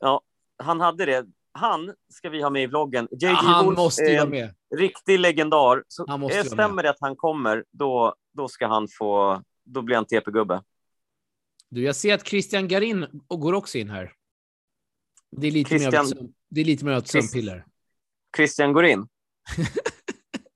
Ja, 0.00 0.20
han 0.56 0.80
hade 0.80 1.06
det. 1.06 1.26
Han 1.52 1.94
ska 2.12 2.30
vi 2.30 2.42
ha 2.42 2.50
med 2.50 2.62
i 2.62 2.66
vloggen. 2.66 3.08
JJ 3.10 3.26
Ja, 3.26 3.32
han 3.34 3.64
Wolf 3.66 3.78
måste 3.78 4.04
ju 4.04 4.16
vara 4.16 4.28
med. 4.28 4.54
riktig 4.76 5.20
legendar. 5.20 5.84
Så 5.88 6.04
Han 6.08 6.20
måste 6.20 6.44
stämmer 6.44 6.82
det 6.82 6.90
att 6.90 7.00
han 7.00 7.16
kommer, 7.16 7.64
då, 7.70 8.14
då 8.32 8.48
ska 8.48 8.66
han 8.66 8.88
få... 8.98 9.42
Då 9.64 9.82
blir 9.82 9.96
han 9.96 10.04
TP-gubbe. 10.04 10.62
Du, 11.68 11.82
jag 11.82 11.96
ser 11.96 12.14
att 12.14 12.26
Christian 12.28 12.68
Garin 12.68 13.06
går 13.28 13.52
också 13.52 13.78
in 13.78 13.90
här. 13.90 14.12
Det 15.30 15.46
är 15.46 15.50
lite 15.50 15.74
mer 15.74 15.80
Christian- 15.80 16.04
sömn- 16.04 16.32
det 16.50 16.60
är 16.60 16.64
lite 16.64 16.84
mer 16.84 17.00
Chris- 17.00 17.10
sömnpiller. 17.12 17.64
Christian 18.36 18.72
går 18.72 18.84
in. 18.86 19.08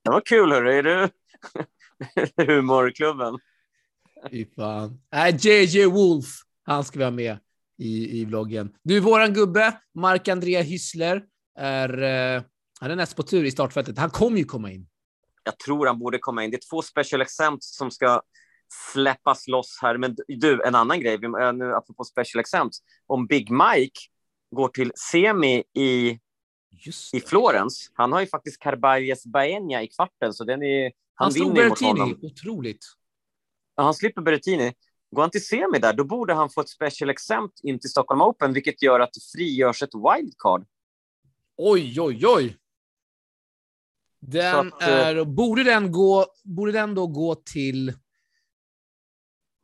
Det 0.03 0.09
var 0.11 0.21
kul, 0.25 0.51
hörru. 0.51 0.71
Är 0.77 0.83
du 0.83 1.09
humorklubben? 2.55 3.39
Fy 4.29 4.45
fan. 4.55 5.01
Nej, 5.11 5.37
JJ 5.39 5.85
Wolf. 5.85 6.25
Han 6.63 6.83
ska 6.83 6.99
vi 6.99 7.03
ha 7.03 7.11
med 7.11 7.37
i, 7.77 8.19
i 8.21 8.25
vloggen. 8.25 8.73
Du, 8.83 8.99
våran 8.99 9.33
gubbe, 9.33 9.77
Mark-André 9.93 10.61
Hyssler, 10.61 11.23
är, 11.57 12.01
eh, 12.01 12.43
han 12.79 12.91
är 12.91 12.95
näst 12.95 13.15
på 13.15 13.23
tur 13.23 13.43
i 13.45 13.51
startfältet. 13.51 13.97
Han 13.97 14.09
kommer 14.09 14.37
ju 14.37 14.45
komma 14.45 14.71
in. 14.71 14.87
Jag 15.43 15.59
tror 15.59 15.87
han 15.87 15.99
borde 15.99 16.17
komma 16.17 16.43
in. 16.43 16.51
Det 16.51 16.57
är 16.57 16.69
två 16.69 16.81
special 16.81 17.21
exempts 17.21 17.77
som 17.77 17.91
ska 17.91 18.21
släppas 18.93 19.47
loss 19.47 19.79
här. 19.81 19.97
Men 19.97 20.15
du, 20.27 20.63
en 20.63 20.75
annan 20.75 20.99
grej, 20.99 21.13
eh, 21.13 21.53
nu 21.53 21.73
apropå 21.73 22.03
special 22.03 22.39
exempts. 22.39 22.77
Om 23.05 23.27
Big 23.27 23.51
Mike 23.51 23.99
går 24.55 24.67
till 24.67 24.91
semi 25.11 25.63
i, 25.73 26.19
i. 27.13 27.19
Florens, 27.25 27.91
han 27.93 28.11
har 28.11 28.21
ju 28.21 28.27
faktiskt 28.27 28.59
Carballes 28.59 29.25
Baena 29.25 29.83
i 29.83 29.87
kvarten, 29.87 30.33
så 30.33 30.43
den 30.43 30.63
är, 30.63 30.83
han, 30.83 30.91
Han 31.15 31.31
slog 31.31 31.47
mot 31.47 31.55
Berrettini. 31.55 31.89
honom. 31.89 32.19
Otroligt. 32.21 32.85
Han 33.83 33.93
slipper 33.93 34.21
Berrettini. 34.21 34.73
Går 35.11 35.21
han 35.21 35.31
till 35.31 35.45
semi 35.45 35.79
där, 35.79 35.93
då 35.93 36.03
borde 36.03 36.33
han 36.33 36.49
få 36.49 36.61
ett 36.61 36.69
special 36.69 37.09
exempt 37.09 37.59
in 37.63 37.79
till 37.79 37.89
Stockholm 37.89 38.21
Open, 38.21 38.53
vilket 38.53 38.81
gör 38.81 38.99
att 38.99 39.13
det 39.13 39.19
frigörs 39.37 39.83
ett 39.83 39.89
wildcard. 39.95 40.65
Oj, 41.57 42.01
oj, 42.01 42.27
oj. 42.27 42.57
Den 44.19 44.73
att, 44.73 44.81
eh, 44.81 44.87
är... 44.87 45.25
Borde 45.25 45.63
den, 45.63 45.91
gå, 45.91 46.25
borde 46.43 46.71
den 46.71 46.95
då 46.95 47.07
gå 47.07 47.35
till... 47.35 47.93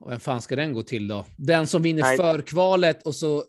Vem 0.10 0.20
fan 0.20 0.42
ska 0.42 0.56
den 0.56 0.74
gå 0.74 0.84
till 0.84 1.08
då? 1.08 1.26
Den 1.38 1.68
som 1.68 1.82
vinner 1.82 2.02
Nej. 2.02 2.18
förkvalet 2.18 3.04
och 3.04 3.16
så... 3.16 3.44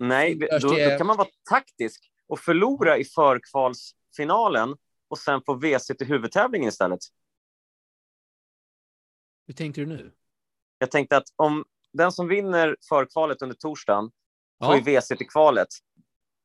Nej, 0.00 0.34
då, 0.34 0.68
då 0.68 0.74
kan 0.98 1.06
man 1.06 1.16
vara 1.16 1.28
taktisk 1.50 2.10
och 2.26 2.40
förlora 2.40 2.98
i 2.98 3.04
förkvalsfinalen 3.04 4.76
och 5.08 5.18
sen 5.18 5.40
få 5.46 5.54
WC 5.54 5.86
till 5.86 6.06
huvudtävlingen 6.06 6.68
istället. 6.68 7.00
Hur 9.52 9.56
tänkte 9.56 9.80
du 9.80 9.86
nu? 9.86 10.10
Jag 10.78 10.90
tänkte 10.90 11.16
att 11.16 11.24
om 11.36 11.64
den 11.92 12.12
som 12.12 12.28
vinner 12.28 12.76
förkvalet 12.88 13.42
under 13.42 13.56
torsdagen 13.56 14.10
får 14.64 14.74
Ja, 14.74 14.76
ju 14.76 15.00
WC 15.00 15.08
till 15.08 15.28
kvalet, 15.28 15.68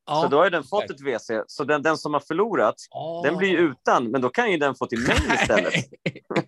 ja. 0.05 0.21
så 0.21 0.27
då 0.27 0.37
har 0.37 0.43
ju 0.43 0.49
den 0.49 0.63
fått 0.63 0.89
ett 0.89 1.01
WC. 1.01 1.31
Så 1.47 1.63
den, 1.63 1.81
den 1.81 1.97
som 1.97 2.13
har 2.13 2.19
förlorat, 2.19 2.75
Ja. 2.89 3.21
den 3.25 3.37
blir 3.37 3.49
ju 3.49 3.57
utan, 3.57 4.11
men 4.11 4.21
då 4.21 4.29
kan 4.29 4.51
ju 4.51 4.57
den 4.57 4.75
få 4.75 4.85
till 4.85 4.99
mig 4.99 5.15
istället. 5.41 5.73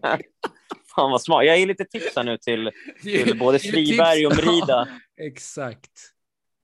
Fan 0.95 1.12
vad 1.12 1.22
smart. 1.22 1.45
Jag 1.45 1.60
ger 1.60 1.65
lite 1.67 1.86
tips 1.86 2.15
här 2.15 2.24
nu 2.24 2.38
till, 2.38 2.72
till 3.02 3.39
både 3.39 3.60
Friberg 3.60 4.28
och 4.28 4.34
tips. 4.34 4.45
Merida. 4.45 4.88
Exakt. 5.22 5.91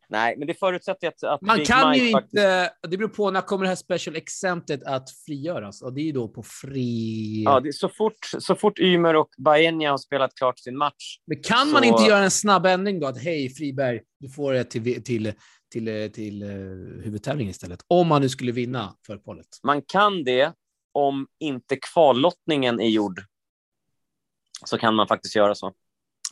Nej, 0.10 0.36
men 0.38 0.48
det 0.48 0.54
förutsätter 0.54 1.08
att, 1.08 1.24
att 1.24 1.42
Man 1.42 1.58
Big 1.58 1.68
kan 1.68 1.90
Mike 1.92 2.06
ju 2.06 2.12
faktiskt- 2.12 2.34
inte... 2.34 2.72
Det 2.90 2.98
beror 2.98 3.08
på 3.10 3.32
när 3.32 3.42
kommer 3.42 3.64
det 3.64 3.70
här 3.70 3.76
special 3.76 4.16
exemptet 4.16 4.84
att 4.84 5.10
frigöras. 5.26 5.82
Och 5.82 5.94
det 5.94 6.02
är 6.02 6.06
ju 6.06 6.12
då 6.12 6.28
på 6.28 6.44
fri... 6.44 7.44
Ja, 7.46 7.60
det 7.60 7.74
så, 7.74 7.90
fort, 7.90 8.18
så 8.40 8.56
fort 8.56 8.80
Ymer 8.80 9.16
och 9.16 9.30
Baenya 9.38 9.92
har 9.92 9.98
spelat 9.98 10.36
klart 10.36 10.60
sin 10.60 10.78
match 10.78 11.18
Men 11.28 11.44
kan 11.44 11.72
man 11.72 11.82
Så- 11.84 11.88
inte 11.88 12.04
göra 12.04 12.24
en 12.24 12.32
snabb 12.32 12.66
ändring 12.66 13.00
då? 13.00 13.08
Att 13.08 13.22
hej 13.24 13.50
Friberg, 13.50 14.02
du 14.20 14.30
får 14.30 14.54
det 14.54 14.64
till, 14.64 14.84
till, 14.84 15.04
till, 15.04 15.34
till, 15.72 16.12
till 16.12 16.44
uh, 16.44 17.04
huvudtävlingen 17.04 17.52
istället. 17.52 17.80
Om 17.88 18.08
man 18.08 18.22
nu 18.22 18.30
skulle 18.30 18.52
vinna 18.52 18.96
förkvalet. 19.08 19.48
Man 19.64 19.82
kan 19.82 20.24
det 20.24 20.54
om 20.92 21.28
inte 21.40 21.78
kvallottningen 21.94 22.80
är 22.80 22.88
gjord. 22.90 23.22
Så 24.66 24.78
kan 24.78 24.96
man 24.96 25.08
faktiskt 25.08 25.36
göra 25.36 25.56
så. 25.56 25.74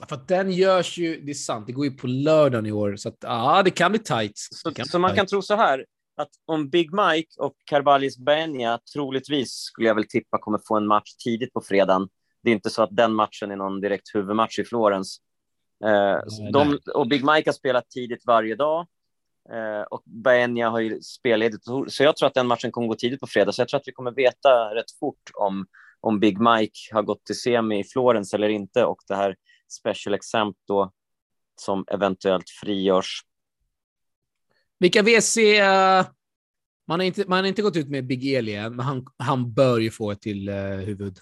För 0.09 0.15
att 0.15 0.27
den 0.27 0.51
görs 0.51 0.97
ju, 0.97 1.21
det 1.21 1.31
är 1.31 1.33
sant, 1.33 1.67
det 1.67 1.73
går 1.73 1.85
ju 1.85 1.91
på 1.91 2.07
lördagen 2.07 2.65
i 2.65 2.71
år. 2.71 2.95
Så 2.95 3.09
att 3.09 3.17
ja, 3.21 3.61
det 3.65 3.71
kan 3.71 3.91
bli 3.91 3.99
tight. 3.99 4.37
Så, 4.37 4.71
så 4.71 4.71
bli 4.71 4.99
man 4.99 5.09
tight. 5.09 5.17
kan 5.17 5.25
tro 5.25 5.41
så 5.41 5.55
här, 5.55 5.85
att 6.15 6.29
om 6.45 6.69
Big 6.69 6.89
Mike 6.93 7.29
och 7.37 7.55
Carvalhis 7.65 8.17
Benia 8.17 8.79
troligtvis, 8.93 9.51
skulle 9.51 9.87
jag 9.87 9.95
väl 9.95 10.07
tippa, 10.07 10.37
kommer 10.37 10.59
få 10.67 10.77
en 10.77 10.87
match 10.87 11.15
tidigt 11.23 11.53
på 11.53 11.61
fredagen. 11.61 12.09
Det 12.43 12.49
är 12.49 12.53
inte 12.53 12.69
så 12.69 12.83
att 12.83 12.95
den 12.95 13.13
matchen 13.13 13.51
är 13.51 13.55
någon 13.55 13.81
direkt 13.81 14.15
huvudmatch 14.15 14.59
i 14.59 14.63
Florens. 14.63 15.17
Eh, 15.85 16.19
de, 16.51 16.79
och 16.93 17.07
Big 17.07 17.23
Mike 17.25 17.49
har 17.49 17.53
spelat 17.53 17.89
tidigt 17.89 18.23
varje 18.25 18.55
dag 18.55 18.87
eh, 19.53 19.81
och 19.81 20.01
Baenya 20.05 20.69
har 20.69 20.79
ju 20.79 21.01
spelledigt. 21.01 21.63
Så 21.87 22.03
jag 22.03 22.17
tror 22.17 22.27
att 22.27 22.33
den 22.33 22.47
matchen 22.47 22.71
kommer 22.71 22.87
gå 22.87 22.95
tidigt 22.95 23.19
på 23.19 23.27
fredag, 23.27 23.51
så 23.51 23.61
jag 23.61 23.67
tror 23.67 23.79
att 23.79 23.87
vi 23.87 23.91
kommer 23.91 24.11
veta 24.11 24.75
rätt 24.75 24.91
fort 24.99 25.31
om, 25.33 25.65
om 25.99 26.19
Big 26.19 26.39
Mike 26.39 26.79
har 26.91 27.01
gått 27.01 27.25
till 27.25 27.39
semi 27.39 27.79
i 27.79 27.83
Florens 27.83 28.33
eller 28.33 28.49
inte 28.49 28.85
och 28.85 28.97
det 29.07 29.15
här 29.15 29.35
special 29.73 30.13
exempt 30.13 30.59
då 30.67 30.91
som 31.55 31.85
eventuellt 31.91 32.49
frigörs. 32.49 33.21
Vilka 34.79 35.01
WC... 35.01 35.37
Uh, 35.37 36.05
man 36.87 36.99
har, 36.99 37.03
inte, 37.03 37.23
man 37.27 37.39
har 37.39 37.47
inte 37.47 37.61
gått 37.61 37.75
ut 37.75 37.89
med 37.89 38.07
Big 38.07 38.33
Eli 38.33 38.55
än, 38.55 38.75
men 38.75 38.85
han, 38.85 39.05
han 39.17 39.53
bör 39.53 39.79
ju 39.79 39.91
få 39.91 40.11
ett 40.11 40.21
till 40.21 40.49
uh, 40.49 40.75
huvud. 40.75 41.17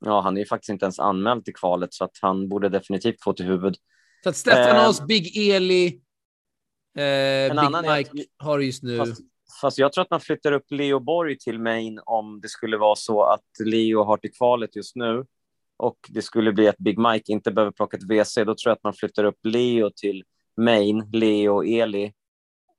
Ja, 0.00 0.20
han 0.20 0.36
är 0.36 0.40
ju 0.40 0.46
faktiskt 0.46 0.70
inte 0.70 0.84
ens 0.84 0.98
anmäld 0.98 1.44
till 1.44 1.54
kvalet, 1.54 1.94
så 1.94 2.04
att 2.04 2.18
han 2.20 2.48
borde 2.48 2.68
definitivt 2.68 3.22
få 3.22 3.32
till 3.32 3.46
huvud. 3.46 3.76
Så 4.22 4.28
att 4.28 4.36
Stefanos, 4.36 5.00
eh, 5.00 5.06
Big 5.06 5.36
Eli, 5.36 5.86
eh, 5.86 7.50
Big 7.50 7.58
annan, 7.58 7.96
Mike 7.96 8.10
jag, 8.12 8.44
har 8.44 8.58
just 8.58 8.82
nu... 8.82 8.96
Fast, 8.96 9.20
fast, 9.60 9.78
jag 9.78 9.92
tror 9.92 10.02
att 10.02 10.10
man 10.10 10.20
flyttar 10.20 10.52
upp 10.52 10.70
Leo 10.70 11.00
Borg 11.00 11.38
till 11.38 11.58
main 11.58 12.00
om 12.04 12.40
det 12.40 12.48
skulle 12.48 12.76
vara 12.76 12.96
så 12.96 13.22
att 13.22 13.46
Leo 13.64 14.04
har 14.04 14.16
till 14.16 14.32
kvalet 14.32 14.76
just 14.76 14.96
nu 14.96 15.24
och 15.78 15.98
det 16.08 16.22
skulle 16.22 16.52
bli 16.52 16.68
att 16.68 16.78
Big 16.78 16.98
Mike 16.98 17.32
inte 17.32 17.52
behöver 17.52 17.72
plocka 17.72 17.96
ett 17.96 18.02
WC. 18.02 18.34
Då 18.34 18.44
tror 18.44 18.58
jag 18.64 18.72
att 18.72 18.82
man 18.82 18.94
flyttar 18.94 19.24
upp 19.24 19.38
Leo 19.42 19.90
till 19.96 20.24
main, 20.56 21.10
Leo 21.12 21.54
och 21.54 21.66
Eli 21.66 22.12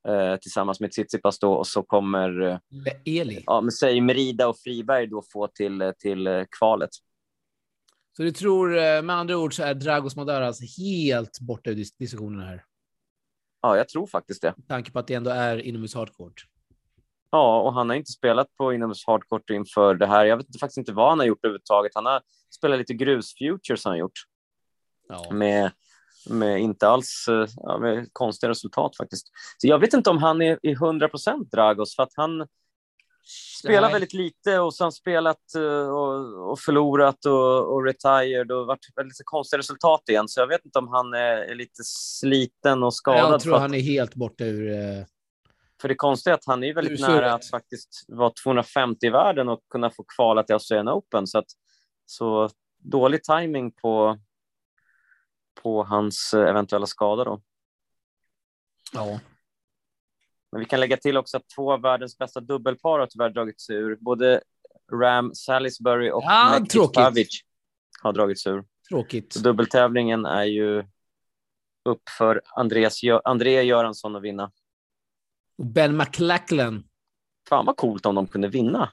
eh, 0.07 0.35
tillsammans 0.35 0.79
med 0.79 0.91
Tsitsipas 0.91 1.39
då 1.39 1.53
och 1.53 1.67
så 1.67 1.83
kommer 1.83 2.41
eh, 2.41 2.57
Eli. 3.05 3.43
Ja, 3.45 3.61
men 3.61 3.71
säg 3.71 4.01
Merida 4.01 4.47
och 4.47 4.57
Friberg 4.59 5.07
då 5.07 5.23
få 5.33 5.47
till, 5.47 5.81
eh, 5.81 5.91
till 5.91 6.27
eh, 6.27 6.43
kvalet. 6.59 6.89
Så 8.17 8.23
du 8.23 8.31
tror, 8.31 8.77
eh, 8.77 9.01
med 9.01 9.15
andra 9.15 9.37
ord, 9.37 9.53
så 9.53 9.63
är 9.63 9.73
Dragos 9.73 10.15
Madaras 10.15 10.77
helt 10.77 11.39
borta 11.39 11.69
ur 11.69 11.75
dis 11.75 11.97
diskussionen 11.97 12.47
här? 12.47 12.63
Ja, 13.61 13.77
jag 13.77 13.89
tror 13.89 14.07
faktiskt 14.07 14.41
det. 14.41 14.53
Med 14.57 14.67
tanke 14.67 14.91
på 14.91 14.99
att 14.99 15.07
det 15.07 15.13
ändå 15.13 15.29
är 15.29 15.57
inomhus 15.57 15.95
hardcourt. 15.95 16.45
Ja, 17.31 17.61
och 17.61 17.73
han 17.73 17.89
har 17.89 17.95
inte 17.95 18.11
spelat 18.11 18.55
på 18.57 18.73
inomhus 18.73 19.07
hardcourt 19.07 19.49
inför 19.49 19.95
det 19.95 20.07
här. 20.07 20.25
Jag 20.25 20.37
vet 20.37 20.59
faktiskt 20.59 20.77
inte 20.77 20.91
vad 20.91 21.09
han 21.09 21.19
har 21.19 21.25
gjort 21.25 21.45
överhuvudtaget. 21.45 21.91
Han 21.95 22.05
har 22.05 22.21
spelat 22.55 22.79
lite 22.79 22.93
grus-futures 22.93 23.85
han 23.85 23.97
gjort. 23.97 24.19
Ja. 25.07 25.31
Med, 25.31 25.71
med 26.29 26.59
inte 26.59 26.87
alls 26.87 27.25
ja, 27.55 27.77
med 27.77 28.09
konstiga 28.13 28.49
resultat 28.49 28.97
faktiskt. 28.97 29.27
Så 29.57 29.67
jag 29.67 29.79
vet 29.79 29.93
inte 29.93 30.09
om 30.09 30.17
han 30.17 30.41
är 30.41 30.59
i 30.63 30.71
100 30.71 31.09
procent 31.09 31.51
Dragos, 31.51 31.95
för 31.95 32.03
att 32.03 32.13
han 32.15 32.47
spelat 33.59 33.93
väldigt 33.93 34.13
lite 34.13 34.59
och 34.59 34.75
sen 34.75 34.91
spelat 34.91 35.37
uh, 35.57 35.89
och, 35.89 36.51
och, 36.51 36.59
förlorat 36.59 37.25
och, 37.25 37.73
och 37.73 37.85
retired 37.85 38.51
och 38.51 38.67
varit 38.67 38.85
väldigt 38.95 39.21
konstiga 39.23 39.59
resultat 39.59 40.03
igen. 40.09 40.27
Så 40.27 40.39
jag 40.39 40.47
vet 40.47 40.65
inte 40.65 40.79
om 40.79 40.87
han 40.87 41.13
är, 41.13 41.37
är 41.37 41.55
lite 41.55 41.83
sliten 41.83 42.83
och 42.83 42.93
skadad. 42.93 43.33
Jag 43.33 43.41
tror 43.41 43.57
han 43.57 43.73
är 43.73 43.79
helt 43.79 44.15
borta 44.15 44.43
ur... 44.43 45.05
För 45.81 45.87
det 45.87 45.95
konstiga 45.95 46.33
är 46.33 46.37
att 46.37 46.45
han 46.45 46.63
är 46.63 46.73
väldigt 46.73 47.01
nära 47.01 47.33
att 47.33 47.49
faktiskt 47.49 48.05
vara 48.07 48.31
250 48.43 49.05
i 49.05 49.09
världen 49.09 49.49
och 49.49 49.59
kunna 49.69 49.89
få 49.89 50.03
kvala 50.15 50.43
till 50.43 50.53
Australian 50.53 50.89
Open. 50.89 51.27
Så, 51.27 51.37
att, 51.37 51.45
så 52.05 52.49
dålig 52.77 53.23
timing 53.23 53.71
på, 53.71 54.17
på 55.61 55.83
hans 55.83 56.33
eh, 56.33 56.49
eventuella 56.49 56.85
skada 56.85 57.23
då. 57.23 57.41
Ja. 58.93 59.19
Men 60.51 60.59
vi 60.59 60.65
kan 60.65 60.79
lägga 60.79 60.97
till 60.97 61.17
också 61.17 61.37
att 61.37 61.49
två 61.55 61.71
av 61.73 61.81
världens 61.81 62.17
bästa 62.17 62.39
dubbelpar 62.39 62.99
har 62.99 63.07
tyvärr 63.07 63.29
dragit 63.29 63.61
sig 63.61 63.75
ur. 63.75 63.95
Både 63.95 64.41
Ram 64.91 65.35
Salisbury 65.35 66.11
och 66.11 66.23
ja, 66.23 66.59
Pavic 66.93 67.41
har 68.01 68.13
dragit 68.13 68.39
sig 68.39 68.53
ur. 68.53 68.63
Tråkigt. 68.89 69.33
Så 69.33 69.39
dubbeltävlingen 69.39 70.25
är 70.25 70.43
ju 70.43 70.83
upp 71.85 72.09
för 72.17 72.41
Andreas, 72.45 73.01
André 73.23 73.63
Göransson 73.63 74.15
att 74.15 74.21
vinna. 74.21 74.51
Och 75.59 75.65
Ben 75.65 75.97
McLachlan. 75.97 76.83
Fan 77.49 77.65
vad 77.65 77.77
coolt 77.77 78.05
om 78.05 78.15
de 78.15 78.27
kunde 78.27 78.47
vinna. 78.47 78.91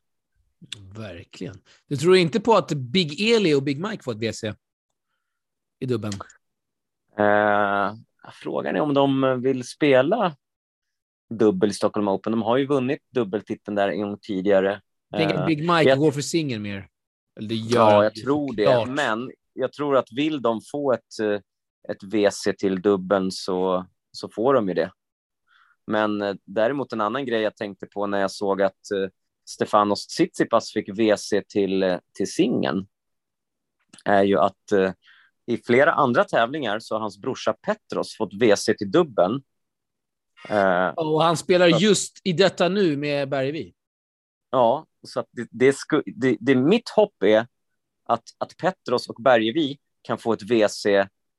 Verkligen. 0.97 1.61
Du 1.87 1.97
tror 1.97 2.17
inte 2.17 2.41
på 2.41 2.55
att 2.55 2.73
Big 2.73 3.21
Eli 3.21 3.55
och 3.55 3.63
Big 3.63 3.81
Mike 3.81 4.03
får 4.03 4.13
ett 4.13 4.19
WC 4.19 4.45
i 5.79 5.87
dubben? 5.87 6.13
Eh, 7.19 7.95
frågan 8.33 8.77
är 8.77 8.81
om 8.81 8.95
de 8.95 9.41
vill 9.43 9.65
spela 9.65 10.37
dubbel 11.31 11.71
i 11.71 11.73
Stockholm 11.73 12.09
Open. 12.09 12.33
De 12.33 12.43
har 12.43 12.57
ju 12.57 12.67
vunnit 12.67 13.01
dubbeltiteln 13.11 13.75
där 13.75 13.89
en 13.89 14.01
gång 14.01 14.19
tidigare. 14.23 14.81
Tänk 15.17 15.33
att 15.33 15.47
Big 15.47 15.61
Mike 15.61 15.89
jag, 15.89 15.99
går 15.99 16.13
för 16.13 16.21
singel 16.21 16.61
mer. 16.61 16.89
Eller 17.41 17.55
gör 17.55 17.93
ja, 17.93 18.03
jag 18.05 18.15
tror 18.15 18.57
det. 18.57 18.65
Klart. 18.65 18.89
Men 18.89 19.31
jag 19.53 19.73
tror 19.73 19.97
att 19.97 20.13
vill 20.13 20.43
de 20.43 20.61
få 20.73 20.93
ett, 20.93 21.21
eh, 21.23 21.41
ett 21.89 22.03
WC 22.03 22.53
till 22.59 22.83
dubbeln 22.83 23.33
så, 23.33 23.87
så 24.13 24.29
får 24.29 24.55
de 24.55 24.69
ju 24.69 24.75
det. 24.75 24.91
Men 25.87 26.23
eh, 26.23 26.35
däremot 26.45 26.93
en 26.93 27.01
annan 27.01 27.27
grej 27.27 27.43
jag 27.43 27.57
tänkte 27.57 27.87
på 27.87 28.07
när 28.07 28.21
jag 28.21 28.31
såg 28.31 28.63
att 28.63 28.81
uh, 28.95 29.09
Stefanos 29.49 30.07
Tsitsipas 30.07 30.73
fick 30.73 30.89
WC 30.89 31.33
till, 31.49 31.99
till 32.13 32.33
singeln 32.33 32.87
är 34.05 34.23
ju 34.23 34.39
att 34.39 34.73
i 35.47 35.57
flera 35.57 35.93
andra 35.93 36.25
tävlingar 36.25 36.79
så 36.79 36.95
har 36.95 37.01
hans 37.01 37.19
brorsa 37.19 37.53
Petros 37.53 38.17
fått 38.17 38.35
WC 38.35 38.65
till 38.65 38.91
dubbeln 38.91 39.43
Uh, 40.51 40.89
och 40.89 41.23
han 41.23 41.37
spelar 41.37 41.67
just 41.67 42.21
i 42.25 42.33
detta 42.33 42.69
nu 42.69 42.97
med 42.97 43.29
Bergvi. 43.29 43.75
Ja, 44.51 44.87
så 45.03 45.21
att 45.21 45.29
det, 45.31 45.49
det, 45.51 45.73
sku, 45.73 46.03
det, 46.07 46.37
det, 46.41 46.55
mitt 46.55 46.89
hopp 46.89 47.23
är 47.23 47.47
att, 48.05 48.23
att 48.39 48.57
Petros 48.57 49.09
och 49.09 49.23
Bergevi 49.23 49.79
kan 50.03 50.19
få 50.19 50.33
ett 50.33 50.43
WC 50.43 50.87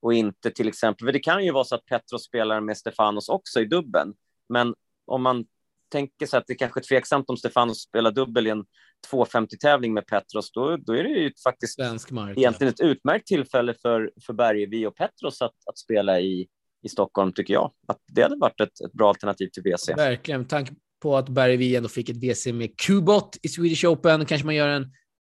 och 0.01 0.13
inte 0.13 0.51
till 0.51 0.67
exempel, 0.67 1.07
för 1.07 1.11
det 1.11 1.19
kan 1.19 1.45
ju 1.45 1.51
vara 1.51 1.63
så 1.63 1.75
att 1.75 1.85
Petros 1.85 2.23
spelar 2.25 2.61
med 2.61 2.77
Stefanos 2.77 3.29
också 3.29 3.59
i 3.61 3.65
dubben, 3.65 4.13
men 4.49 4.75
om 5.05 5.21
man 5.21 5.45
tänker 5.91 6.25
sig 6.25 6.37
att 6.37 6.47
det 6.47 6.55
kanske 6.55 6.79
är 6.79 6.83
tveksamt 6.83 7.29
om 7.29 7.37
Stefanos 7.37 7.81
spelar 7.81 8.11
dubbel 8.11 8.47
i 8.47 8.49
en 8.49 8.65
250-tävling 9.11 9.93
med 9.93 10.07
Petros, 10.07 10.51
då, 10.51 10.77
då 10.77 10.93
är 10.93 11.03
det 11.03 11.09
ju 11.09 11.31
faktiskt 11.43 11.75
Svensk 11.75 12.11
mark, 12.11 12.37
egentligen 12.37 12.73
ja. 12.77 12.85
ett 12.85 12.91
utmärkt 12.91 13.27
tillfälle 13.27 13.73
för, 13.81 14.11
för 14.25 14.33
Bergevi 14.33 14.85
och 14.85 14.95
Petros 14.95 15.41
att, 15.41 15.55
att 15.65 15.77
spela 15.77 16.19
i, 16.19 16.47
i 16.83 16.89
Stockholm, 16.89 17.33
tycker 17.33 17.53
jag. 17.53 17.71
Att 17.87 17.99
det 18.07 18.21
hade 18.21 18.35
varit 18.35 18.61
ett, 18.61 18.81
ett 18.85 18.93
bra 18.93 19.09
alternativ 19.09 19.47
till 19.47 19.63
WC. 19.63 19.89
Verkligen. 19.97 20.41
Med 20.41 20.49
tanke 20.49 20.73
på 21.01 21.17
att 21.17 21.29
Bergvi 21.29 21.75
ändå 21.75 21.89
fick 21.89 22.09
ett 22.09 22.17
WC 22.17 22.45
med 22.45 22.79
Qbot 22.79 23.37
i 23.41 23.47
Swedish 23.47 23.85
Open, 23.85 24.25
kanske 24.25 24.45
man 24.45 24.55
gör 24.55 24.69
en, 24.69 24.91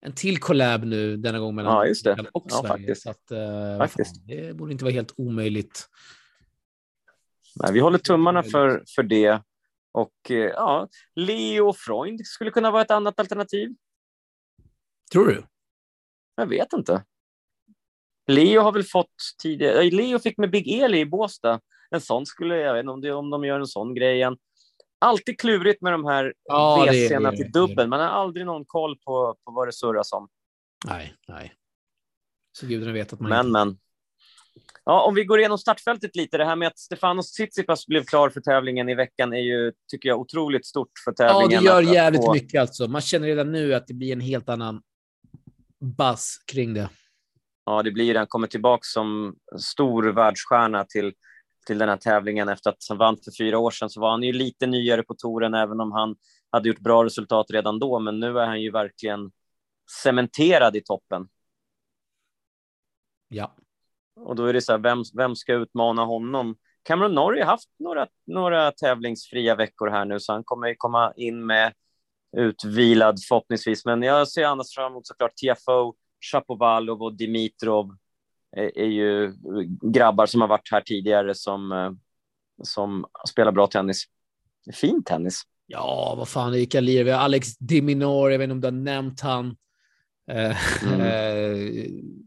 en 0.07 0.13
till 0.13 0.39
collab 0.39 0.85
nu 0.85 1.17
denna 1.17 1.39
gång 1.39 1.55
mellan 1.55 1.75
ja, 1.75 1.87
just 1.87 2.05
det. 2.05 2.27
och 2.33 2.47
ja, 2.49 2.57
Sverige. 2.57 2.87
Faktiskt. 2.87 3.03
Så 3.03 3.11
att, 3.11 3.33
uh, 3.33 3.79
faktiskt. 3.79 4.17
Fan, 4.17 4.27
det 4.27 4.57
borde 4.57 4.73
inte 4.73 4.85
vara 4.85 4.95
helt 4.95 5.15
omöjligt. 5.17 5.89
Nej, 7.55 7.73
vi 7.73 7.81
håller 7.81 7.99
tummarna 7.99 8.43
för, 8.43 8.85
för 8.95 9.03
det. 9.03 9.43
Och 9.93 10.13
uh, 10.31 10.37
ja, 10.37 10.89
Leo 11.15 11.73
Freund 11.73 12.27
skulle 12.27 12.51
kunna 12.51 12.71
vara 12.71 12.83
ett 12.83 12.91
annat 12.91 13.21
alternativ. 13.21 13.75
Tror 15.13 15.27
du? 15.27 15.45
Jag 16.37 16.47
vet 16.47 16.73
inte. 16.73 17.05
Leo 18.27 18.61
har 18.61 18.73
väl 18.73 18.85
fått 18.85 19.15
tidigare, 19.43 19.91
Leo 19.91 20.19
fick 20.19 20.39
med 20.39 20.51
Big 20.51 20.69
Eli 20.69 20.99
i 20.99 21.07
Båstad. 21.07 21.61
En 21.91 22.01
sån 22.01 22.27
skulle, 22.27 22.57
jag 22.57 22.75
vet 22.75 22.81
inte 22.81 22.91
om, 22.93 23.01
det, 23.01 23.13
om 23.13 23.31
de 23.31 23.45
gör 23.45 23.61
en 23.61 23.67
sån 23.67 23.95
grej 23.95 24.15
igen. 24.15 24.37
Alltid 24.99 25.41
klurigt 25.41 25.83
med 25.83 25.93
de 25.93 26.05
här 26.05 26.35
ja, 26.45 26.87
WC'na 26.91 27.37
till 27.37 27.53
dubbel. 27.53 27.89
Man 27.89 28.01
har 28.01 28.07
aldrig 28.07 28.47
någon 28.47 28.65
koll 28.65 28.99
på, 28.99 29.37
på 29.45 29.53
vad 29.53 29.69
det 29.69 29.73
surras 29.73 30.13
om. 30.13 30.29
Nej, 30.87 31.15
nej. 31.29 31.55
Så 32.53 32.67
gudarna 32.67 32.93
vet 32.93 33.13
att 33.13 33.21
man 33.21 33.31
Men, 33.31 33.47
inte... 33.47 33.53
men. 33.53 33.79
Ja, 34.85 35.03
om 35.03 35.15
vi 35.15 35.25
går 35.25 35.39
igenom 35.39 35.59
startfältet 35.59 36.17
lite. 36.17 36.39
Det 36.39 36.45
här 36.45 36.57
med 36.57 36.69
att 36.69 36.79
Stefanos 36.79 37.33
Tsitsipas 37.33 37.87
blev 37.87 38.05
klar 38.05 38.31
för 38.31 38.41
tävlingen 38.41 38.89
i 38.89 38.95
veckan 38.95 39.33
är 39.33 39.41
ju, 39.41 39.73
tycker 39.91 40.09
jag, 40.09 40.21
otroligt 40.21 40.67
stort 40.67 40.91
för 41.05 41.13
tävlingen. 41.13 41.51
Ja, 41.51 41.61
det 41.61 41.67
gör 41.67 41.91
att, 41.91 41.95
jävligt 41.95 42.25
att 42.25 42.35
mycket 42.35 42.61
alltså. 42.61 42.89
Man 42.89 43.01
känner 43.01 43.27
redan 43.27 43.53
nu 43.53 43.75
att 43.75 43.87
det 43.87 43.95
blir 43.95 44.13
en 44.13 44.21
helt 44.21 44.49
annan 44.49 44.83
buzz 45.81 46.39
kring 46.47 46.75
det 46.75 46.89
ja, 47.65 47.83
det 47.83 47.91
blir 47.91 48.15
han 48.15 48.27
kommer 48.27 48.47
tillbaka 48.47 48.83
som 48.83 49.37
stor 49.59 50.03
världsstjärna 50.13 50.85
till, 50.85 51.15
till 51.67 51.79
den 51.79 51.89
här 51.89 51.97
tävlingen 51.97 52.49
efter 52.49 52.71
att 52.71 52.77
han 52.89 52.99
vann 52.99 53.17
för 53.25 53.33
fyra 53.39 53.59
år 53.59 53.71
sedan 53.71 53.91
så 53.91 54.01
var 54.01 54.11
han 54.11 54.23
ju 54.23 54.33
lite 54.33 54.67
nyare 54.67 55.03
på 55.03 55.15
touren 55.15 55.55
även 55.55 55.81
om 55.81 55.93
han 55.93 56.17
hade 56.51 56.69
gjort 56.69 56.81
bra 56.81 57.05
resultat 57.05 57.47
redan 57.51 57.79
då, 57.79 57.99
men 57.99 58.21
nu 58.21 58.39
är 58.39 58.47
han 58.47 58.63
ju 58.63 58.71
verkligen 58.71 59.33
cementerad 60.03 60.77
i 60.77 60.81
toppen. 60.81 61.29
Ja. 63.29 63.57
Och 64.25 64.37
då 64.37 64.45
är 64.45 64.53
det 64.53 64.61
så 64.61 64.73
här, 64.73 64.79
vem, 64.79 65.03
vem 65.17 65.37
ska 65.37 65.55
utmana 65.55 66.05
honom? 66.05 66.57
Cameron 66.83 67.15
Norrie 67.15 67.45
har 67.45 67.51
haft 67.51 67.69
några, 67.79 68.07
några 68.27 68.73
tävlingsfria 68.73 69.55
veckor 69.55 69.91
här 69.91 70.05
nu, 70.05 70.21
så 70.21 70.33
han 70.33 70.45
kommer 70.45 70.75
komma 70.75 71.13
in 71.17 71.47
med 71.47 71.73
utvilad 72.37 73.19
förhoppningsvis. 73.29 73.85
Men 73.85 74.03
jag 74.03 74.29
ser 74.29 74.45
annars 74.45 74.75
fram 74.75 74.93
emot 74.93 75.07
såklart 75.07 75.33
TFO 75.37 75.95
Shapovalov 76.21 77.03
och 77.03 77.15
Dimitrov 77.15 77.97
är, 78.57 78.79
är, 78.79 78.87
ju 78.87 79.35
grabbar 79.83 80.27
som 80.27 80.41
har 80.41 80.49
varit 80.49 80.69
här 80.73 80.81
tidigare 80.81 81.35
som, 81.35 81.73
eh, 81.73 81.91
som 82.63 83.07
spelar 83.29 83.53
bra 83.53 83.67
tennis. 83.67 84.05
Fin 84.75 85.05
tennis. 85.05 85.43
Ja, 85.67 86.15
vad 86.19 86.29
fan, 86.29 86.53
vilka 86.53 86.81
lirar 86.81 87.05
vi 87.05 87.11
har? 87.11 87.19
Alex 87.21 87.57
Diminor, 87.59 88.31
jag 88.31 88.39
vet 88.39 88.45
inte 88.51 88.53
om 88.53 88.61
du 88.61 88.67
har 88.67 88.73
nämnt 88.73 89.21
han. 89.21 89.57
Eh, 90.31 90.85
mm. 90.93 92.03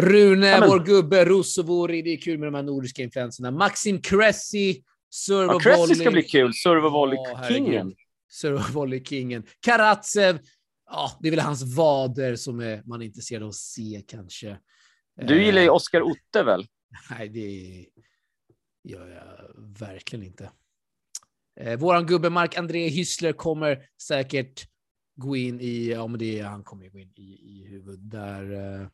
Rune, 0.00 0.46
Ja, 0.46 0.60
men- 0.60 0.68
vår 0.68 0.84
gubbe, 0.84 1.24
Russovori, 1.24 2.02
det 2.02 2.10
är 2.10 2.20
kul 2.20 2.38
med 2.38 2.46
de 2.46 2.54
här 2.54 2.62
nordiska 2.62 3.02
influenserna. 3.02 3.50
Maxim 3.50 4.00
Cressy, 4.02 4.82
serve 5.10 5.52
Ja, 5.52 5.58
Cressy 5.58 5.94
ska 5.94 6.10
bli 6.10 6.22
kul. 6.22 6.54
Serve 6.54 6.86
och 6.86 6.92
volley 6.92 7.16
Ja, 7.16 7.36
herregud. 7.36 7.56
kingen. 7.66 7.94
Serve 8.30 8.54
och 8.56 8.70
volley-kingen. 8.70 9.44
Karatsev, 9.60 10.38
ja, 10.90 11.18
det 11.20 11.28
är 11.28 11.30
väl 11.30 11.40
hans 11.40 11.62
vader 11.76 12.36
som 12.36 12.60
är, 12.60 12.82
man 12.86 13.02
är 13.02 13.06
intresserad 13.06 13.42
av 13.42 13.48
att 13.48 13.54
se 13.54 14.02
kanske. 14.08 14.58
Du 15.26 15.44
gillar 15.44 15.60
ju 15.60 15.66
Eh, 15.66 15.74
Oskar 15.74 16.02
Otte 16.02 16.42
väl? 16.42 16.66
Nej, 17.10 17.28
det 17.28 17.86
gör 18.90 19.08
jag 19.08 19.62
verkligen 19.78 20.24
inte. 20.26 20.50
Eh, 21.60 21.78
våran 21.78 22.06
gubbe 22.06 22.30
Mark-André 22.30 22.88
Hyssler 22.88 23.32
kommer 23.32 23.84
säkert 24.02 24.66
gå 25.16 25.36
in 25.36 25.60
i, 25.60 25.90
ja 25.90 26.06
men 26.06 26.18
det, 26.18 26.40
han 26.40 26.62
kommer 26.64 26.84
ju 26.84 26.90
gå 26.90 26.98
in 26.98 27.12
i, 27.16 27.22
i 27.22 27.66
huvudet 27.68 28.10
där. 28.10 28.52
Eh, 28.80 28.88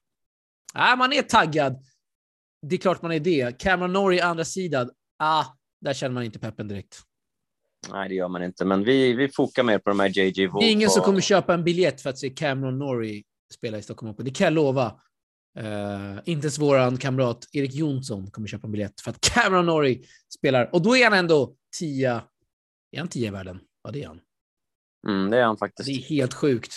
nej, 0.75 0.97
man 0.97 1.13
är 1.13 1.23
taggad. 1.23 1.85
Det 2.67 2.75
är 2.75 2.79
klart 2.79 3.03
man 3.03 3.13
är 3.13 3.21
det. 3.21 3.59
Cameron 3.59 3.93
Norrie 3.93 4.25
andra 4.25 4.45
sidan, 4.45 4.91
ah, 5.19 5.45
där 5.81 5.95
känner 5.95 6.15
man 6.15 6.23
inte 6.23 6.39
peppen 6.39 6.69
direkt. 6.69 7.03
Nej, 7.91 8.09
det 8.09 8.15
gör 8.15 8.29
man 8.29 8.43
inte. 8.43 8.65
Men 8.65 8.85
vi, 8.85 9.13
vi 9.13 9.29
fokar 9.29 9.63
mer 9.63 9.79
på 9.79 9.91
de 9.91 10.01
här 10.01 10.09
JJ 10.19 10.47
Wolf. 10.47 10.63
Det 10.65 10.71
är 10.71 10.73
ingen 10.73 10.91
som 10.91 11.01
och- 11.01 11.05
kommer 11.07 11.21
köpa 11.21 11.55
en 11.55 11.65
biljett 11.65 12.01
för 12.01 12.11
att 12.11 12.19
se 12.19 12.31
Cameron 12.31 12.79
Norrie 12.79 13.23
spela 13.55 13.79
i 13.79 13.83
Stockholm 13.83 14.13
Open. 14.13 14.25
Det 14.25 14.31
kan 14.31 14.45
jag 14.45 14.53
lova. 14.53 15.01
Eh, 15.59 16.17
inte 16.25 16.45
ens 16.45 16.59
våran 16.59 16.97
kamrat 16.97 17.45
Erik 17.53 17.75
Jonsson 17.75 18.31
kommer 18.31 18.49
köpa 18.49 18.67
en 18.67 18.73
biljett 18.73 19.01
för 19.01 19.11
att 19.11 19.21
Cameron 19.21 19.67
Norrie 19.67 20.05
spelar. 20.39 20.75
Och 20.75 20.83
då 20.83 20.97
är 20.97 21.05
han 21.05 21.19
ändå 21.19 21.55
tia. 21.79 22.25
Är 22.91 22.99
han 22.99 23.09
tia 23.09 23.29
i 23.29 23.31
världen? 23.31 23.61
Ja, 23.83 23.91
det 23.91 24.03
är 24.03 24.07
han. 24.07 24.21
Mm, 25.09 25.31
det 25.31 25.39
är 25.39 25.45
han 25.45 25.57
faktiskt. 25.57 25.87
Det 25.87 25.93
är 25.93 26.03
helt 26.03 26.35
sjukt. 26.35 26.75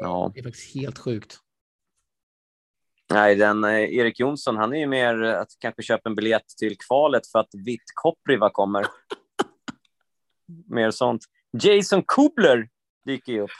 Ja. 0.00 0.30
Det 0.34 0.40
är 0.40 0.44
faktiskt 0.44 0.74
helt 0.74 0.98
sjukt. 0.98 1.38
Nej, 3.12 3.34
den, 3.34 3.64
eh, 3.64 3.70
Erik 3.70 4.20
Jonsson, 4.20 4.56
han 4.56 4.74
är 4.74 4.78
ju 4.78 4.86
mer 4.86 5.22
eh, 5.22 5.40
att 5.40 5.48
kanske 5.58 5.82
köpa 5.82 6.08
en 6.08 6.14
biljett 6.14 6.48
till 6.58 6.76
kvalet 6.78 7.26
för 7.26 7.38
att 7.38 7.54
Vitt 7.64 7.84
Koppriva 7.94 8.50
kommer. 8.50 8.86
mer 10.66 10.90
sånt. 10.90 11.24
Jason 11.62 12.02
Kubler 12.06 12.68
dyker 13.06 13.32
ju 13.32 13.40
upp. 13.40 13.50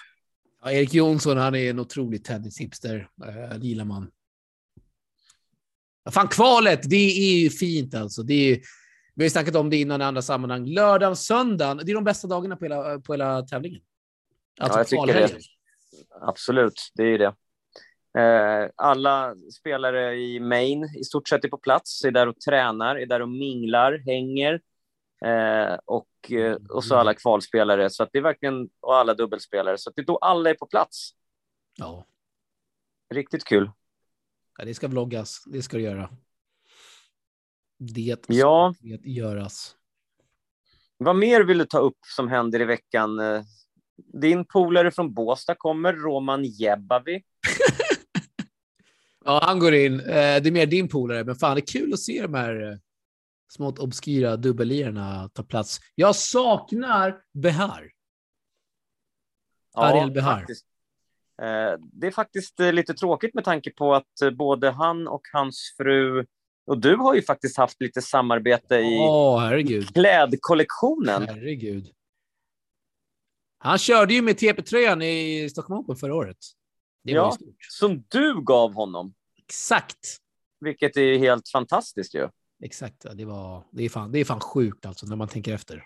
Ja, 0.62 0.72
Erik 0.72 0.94
Jonsson, 0.94 1.36
han 1.36 1.54
är 1.54 1.70
en 1.70 1.78
otrolig 1.78 2.24
tennishipster. 2.24 3.08
Eh, 3.24 3.58
det 3.58 3.66
gillar 3.66 3.84
man. 3.84 4.10
Fan, 6.10 6.28
kvalet, 6.28 6.90
det 6.90 6.96
är 6.96 7.42
ju 7.42 7.50
fint 7.50 7.94
alltså. 7.94 8.22
Det 8.22 8.34
är, 8.34 8.60
vi 9.14 9.22
har 9.22 9.24
ju 9.24 9.30
snackat 9.30 9.56
om 9.56 9.70
det 9.70 9.76
innan 9.76 10.00
i 10.00 10.04
andra 10.04 10.22
sammanhang. 10.22 10.66
Lördagen, 10.66 11.16
söndagen, 11.16 11.76
det 11.76 11.92
är 11.92 11.94
de 11.94 12.04
bästa 12.04 12.28
dagarna 12.28 12.56
på 12.56 12.64
hela, 12.64 12.98
på 12.98 13.12
hela 13.12 13.42
tävlingen. 13.42 13.80
Alltså 14.60 14.78
Ja, 14.78 14.80
jag 14.80 14.88
tycker 14.88 15.04
kvalhelgen. 15.04 15.40
Absolut, 16.20 16.92
det 16.94 17.02
är 17.02 17.06
ju 17.06 17.18
det. 17.18 17.34
Eh, 18.18 18.70
alla 18.76 19.34
spelare 19.58 20.14
i 20.16 20.40
Maine 20.40 20.84
i 21.00 21.04
stort 21.04 21.28
sett 21.28 21.44
är 21.44 21.48
på 21.48 21.58
plats, 21.58 22.04
är 22.04 22.10
där 22.10 22.26
och 22.28 22.40
tränar, 22.40 22.96
är 22.96 23.06
där 23.06 23.22
och 23.22 23.28
minglar, 23.28 23.98
hänger. 24.06 24.60
Eh, 25.24 25.78
och, 25.84 26.32
eh, 26.32 26.56
och 26.70 26.84
så 26.84 26.96
alla 26.96 27.14
kvalspelare, 27.14 27.90
så 27.90 28.06
det 28.12 28.18
är 28.18 28.22
verkligen, 28.22 28.68
och 28.80 28.96
alla 28.96 29.14
dubbelspelare. 29.14 29.78
Så 29.78 29.90
det 29.90 30.00
är 30.02 30.06
då 30.06 30.16
alla 30.18 30.50
är 30.50 30.54
på 30.54 30.66
plats. 30.66 31.10
Ja. 31.78 32.06
Riktigt 33.14 33.44
kul. 33.44 33.70
ja, 34.58 34.64
det 34.64 34.74
ska 34.74 34.88
vloggas. 34.88 35.44
Det 35.46 35.62
ska 35.62 35.76
det 35.76 35.82
göra. 35.82 36.10
Det 37.78 38.24
ska 38.24 38.32
Ja. 38.34 38.74
det 38.80 39.10
göras. 39.10 39.76
Vad 40.96 41.16
mer 41.16 41.40
vill 41.40 41.58
du 41.58 41.64
ta 41.64 41.78
upp 41.78 41.98
som 42.16 42.28
händer 42.28 42.60
i 42.60 42.64
veckan? 42.64 43.20
Din 43.96 44.44
polare 44.44 44.90
från 44.90 45.14
Båstad 45.14 45.54
kommer, 45.54 45.92
Roman 45.92 46.44
Jebavi. 46.44 47.22
Ja, 49.24 49.40
han 49.42 49.58
går 49.58 49.74
in. 49.74 50.00
Eh, 50.00 50.06
Det 50.06 50.48
är 50.48 50.50
mer 50.50 50.66
din 50.66 50.88
polare, 50.88 51.24
men 51.24 51.34
fan, 51.36 51.54
det 51.56 51.60
är 51.60 51.66
kul 51.66 51.92
att 51.92 52.00
se 52.00 52.22
de 52.22 52.34
här 52.34 52.70
eh, 52.72 52.76
smått 53.52 53.78
obskyra 53.78 54.36
dubbellirarna 54.36 55.28
ta 55.28 55.42
plats. 55.42 55.80
Jag 55.94 56.16
saknar 56.16 57.20
Behar. 57.34 57.90
Ariel 59.74 60.10
Behar. 60.10 60.38
faktiskt. 60.38 60.66
Eh, 61.42 61.78
Det 61.80 62.06
är 62.06 62.10
faktiskt 62.10 62.58
lite 62.60 62.94
tråkigt 62.94 63.34
med 63.34 63.44
tanke 63.44 63.70
på 63.70 63.94
att 63.94 64.36
både 64.38 64.70
han 64.70 65.08
och 65.08 65.22
hans 65.32 65.74
fru 65.76 66.26
och 66.66 66.78
du 66.78 66.96
har 66.96 67.14
ju 67.14 67.22
faktiskt 67.22 67.56
haft 67.56 67.80
lite 67.80 68.02
samarbete 68.02 68.74
i 68.76 68.98
herregud. 69.40 69.94
klädkollektionen. 69.94 71.22
Herregud. 71.28 71.88
Han 73.58 73.78
körde 73.78 74.14
ju 74.14 74.22
med 74.22 74.38
TP-tröjan 74.38 75.02
i 75.02 75.48
Stockholm 75.50 75.80
Open 75.80 75.96
förra 75.96 76.14
året. 76.14 76.36
Det 77.04 77.14
var 77.14 77.20
Ja. 77.20 77.28
ju 77.40 77.44
stort. 77.46 77.56
Som 77.70 78.04
du 78.08 78.42
gav 78.44 78.74
honom, 78.74 79.14
Exakt. 79.38 80.16
vilket 80.60 80.96
är 80.96 81.18
helt 81.18 81.48
fantastiskt 81.48 82.14
ju. 82.14 82.28
Exakt. 82.64 83.06
Det, 83.14 83.24
var, 83.24 83.64
det, 83.72 83.84
är 83.84 83.88
fan, 83.88 84.12
det 84.12 84.18
är 84.18 84.24
fan 84.24 84.40
sjukt 84.40 84.86
alltså, 84.86 85.06
när 85.06 85.16
man 85.16 85.28
tänker 85.28 85.54
efter. 85.54 85.84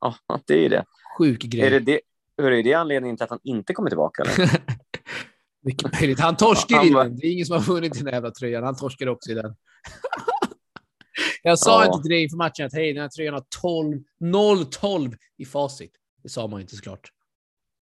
Ja, 0.00 0.14
det 0.46 0.64
är 0.64 0.70
det. 0.70 0.84
Sjuk 1.18 1.42
grej. 1.42 1.66
Är 1.66 1.70
det, 1.70 1.78
det, 1.80 2.00
hur 2.36 2.52
är 2.52 2.62
det 2.62 2.74
anledningen 2.74 3.16
till 3.16 3.24
att 3.24 3.30
han 3.30 3.40
inte 3.42 3.72
kommer 3.74 3.90
tillbaka? 3.90 4.22
Eller? 4.22 4.50
Mycket 5.62 6.00
möjligt. 6.00 6.20
Han 6.20 6.36
torskar 6.36 6.76
Han 6.76 6.86
i 6.86 6.90
den. 6.90 7.16
Det 7.16 7.26
är 7.26 7.32
ingen 7.32 7.46
som 7.46 7.56
har 7.56 7.62
vunnit 7.62 7.92
den 7.94 8.06
här 8.06 8.12
jävla 8.12 8.30
tröjan. 8.30 8.64
Han 8.64 8.76
torskar 8.76 9.06
också 9.06 9.30
i 9.30 9.34
den. 9.34 9.56
Jag 11.42 11.58
sa 11.58 11.84
Ja. 11.84 11.86
inte 11.86 12.02
till 12.02 12.10
dig 12.10 12.22
inför 12.22 12.36
matchen 12.36 12.66
att 12.66 12.72
hej, 12.72 12.92
den 12.92 13.02
här 13.02 13.08
tröjan 13.08 13.34
har 13.34 13.44
12, 13.60 14.02
0-12 14.20 15.16
i 15.36 15.44
facit. 15.44 15.92
Det 16.22 16.28
sa 16.28 16.46
man 16.46 16.60
inte 16.60 16.76
såklart. 16.76 17.12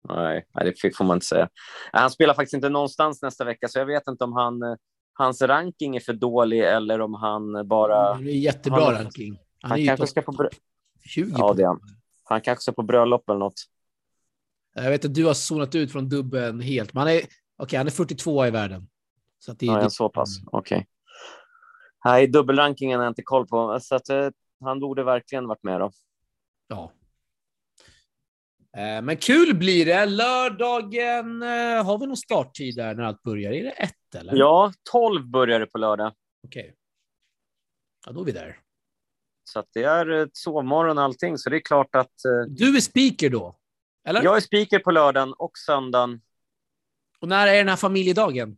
Nej, 0.09 0.45
det 0.53 0.95
får 0.95 1.03
man 1.05 1.17
inte 1.17 1.25
säga. 1.25 1.49
Han 1.91 2.09
spelar 2.11 2.33
faktiskt 2.33 2.53
inte 2.53 2.69
någonstans 2.69 3.21
nästa 3.21 3.45
vecka, 3.45 3.67
så 3.67 3.79
jag 3.79 3.85
vet 3.85 4.07
inte 4.07 4.23
om 4.23 4.33
han, 4.33 4.63
eh, 4.63 4.75
hans 5.13 5.41
ranking 5.41 5.95
är 5.95 5.99
för 5.99 6.13
dålig 6.13 6.59
eller 6.63 7.01
om 7.01 7.13
han 7.13 7.67
bara... 7.67 8.13
Det 8.17 8.31
är 8.31 8.35
jättebra 8.35 8.83
han- 8.85 8.93
ranking. 8.93 9.39
Han, 9.61 9.71
Han 9.71 9.85
kanske 9.85 10.07
ska. 10.07 10.21
Brö- 10.21 10.49
20 11.05 11.31
Ja, 11.37 11.47
på 11.47 11.53
det 11.53 11.63
är 11.63 11.67
han. 11.67 11.79
Han 12.23 12.41
kanske 12.41 12.61
ska 12.61 12.71
på 12.71 12.83
bröllop 12.83 13.29
eller 13.29 13.39
något. 13.39 13.53
Jag 14.75 14.89
vet 14.89 15.05
att 15.05 15.13
du 15.13 15.25
har 15.25 15.33
zonat 15.33 15.75
ut 15.75 15.91
från 15.91 16.09
dubben 16.09 16.59
helt. 16.59 16.93
Men 16.93 17.01
han 17.01 17.11
är, 17.15 17.21
okej, 17.57 17.77
han 17.77 17.87
är 17.87 17.91
42 17.91 18.45
i 18.45 18.51
världen. 18.51 18.87
Så 19.39 19.51
att 19.51 19.59
det, 19.59 19.65
Ja, 19.65 19.83
det, 19.83 19.89
så 19.89 20.09
pass. 20.09 20.29
Okej. 20.51 20.87
Nej, 22.05 22.27
dubbelrankingen 22.27 22.99
har 22.99 23.05
jag 23.05 23.11
inte 23.11 23.23
koll 23.23 23.47
på, 23.47 23.79
så 23.81 23.95
att, 23.95 24.09
eh, 24.09 24.29
han 24.63 24.79
borde 24.79 25.03
verkligen 25.03 25.47
varit 25.47 25.63
med 25.63 25.79
då. 25.79 25.91
Ja. 26.67 26.91
Eh, 28.77 29.01
Men 29.01 29.17
kul 29.17 29.55
blir 29.55 29.85
det. 29.85 30.05
Lördagen, 30.05 31.41
eh, 31.43 31.85
har 31.85 31.97
vi 31.99 32.07
någon 32.07 32.17
starttid 32.17 32.75
där 32.75 32.95
när 32.95 33.03
allt 33.03 33.23
börjar? 33.23 33.51
Är 33.51 33.63
det 33.63 33.69
ett 33.71 34.15
eller? 34.15 34.35
Ja, 34.35 34.73
12 34.91 35.27
börjar 35.27 35.59
det 35.59 35.65
på 35.65 35.77
lördag, 35.77 36.13
Okej. 36.47 36.75
Ja, 38.05 38.11
då 38.11 38.21
är 38.21 38.25
vi 38.25 38.31
där. 38.31 38.59
så 39.43 39.63
det 39.73 39.83
är 39.83 40.09
eh, 40.19 40.27
sovmorgon 40.33 40.97
och 40.97 41.03
allting, 41.03 41.37
så 41.37 41.49
det 41.49 41.55
är 41.57 41.61
klart 41.61 41.95
att 41.95 42.13
Du 42.47 42.77
är 42.77 42.81
speaker 42.81 43.29
då? 43.29 43.57
Eller? 44.07 44.23
jag 44.23 44.35
är 44.37 44.41
speaker 44.41 44.79
på 44.79 44.91
lördagen 44.91 45.33
och 45.33 45.51
söndagen 45.57 46.21
Och 47.19 47.27
när 47.27 47.47
är 47.47 47.57
den 47.57 47.69
här 47.69 47.75
familjedagen? 47.75 48.57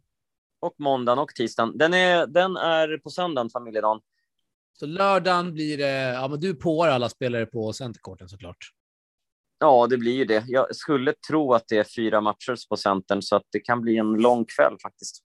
och 0.61 0.75
måndagen 0.79 1.19
och 1.19 1.29
tisdagen. 1.35 1.77
Den 1.77 1.93
är, 1.93 2.27
den 2.27 2.57
är 2.57 2.97
på 2.97 3.09
söndagen, 3.09 3.49
familjedagen. 3.49 4.01
Så 4.79 4.85
lördagen 4.85 5.53
blir 5.53 5.77
det, 5.77 5.89
ja 6.13 6.27
men 6.27 6.39
du 6.39 6.55
påar 6.55 6.87
alla 6.89 7.09
spelare 7.09 7.45
på 7.45 7.73
centerkorten 7.73 8.29
såklart. 8.29 8.57
Ja, 9.59 9.87
det 9.87 9.97
blir 9.97 10.13
ju 10.13 10.25
det. 10.25 10.43
Jag 10.47 10.75
skulle 10.75 11.13
tro 11.27 11.53
att 11.53 11.63
det 11.67 11.77
är 11.77 11.83
fyra 11.83 12.21
matcher 12.21 12.55
på 12.69 12.77
Centern, 12.77 13.21
så 13.21 13.35
att 13.35 13.45
det 13.51 13.59
kan 13.59 13.81
bli 13.81 13.97
en 13.97 14.13
lång 14.13 14.45
kväll 14.45 14.77
faktiskt. 14.83 15.23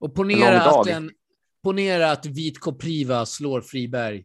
Och 0.00 0.14
ponera 0.14 0.64
dag. 0.64 0.80
att, 0.80 0.86
en, 0.86 1.10
ponera 1.62 2.10
att 2.10 2.26
Vit 2.26 2.60
Kopriva 2.60 3.26
slår 3.26 3.60
Friberg 3.60 4.24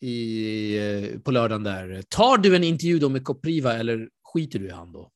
i, 0.00 0.78
eh, 0.78 1.20
på 1.20 1.30
lördagen 1.30 1.64
där. 1.64 2.02
Tar 2.08 2.38
du 2.38 2.56
en 2.56 2.64
intervju 2.64 2.98
då 2.98 3.08
med 3.08 3.24
Kopriva 3.24 3.74
eller 3.74 4.08
skiter 4.22 4.58
du 4.58 4.66
i 4.66 4.70
han 4.70 4.92
då? 4.92 5.10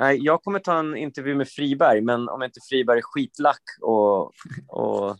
Nej, 0.00 0.18
jag 0.20 0.42
kommer 0.42 0.58
ta 0.58 0.78
en 0.78 0.96
intervju 0.96 1.34
med 1.34 1.48
Friberg, 1.48 2.00
men 2.00 2.28
om 2.28 2.42
inte 2.42 2.60
Friberg 2.68 2.98
är 2.98 3.02
skitlack 3.02 3.62
och, 3.80 4.32
och 4.68 5.16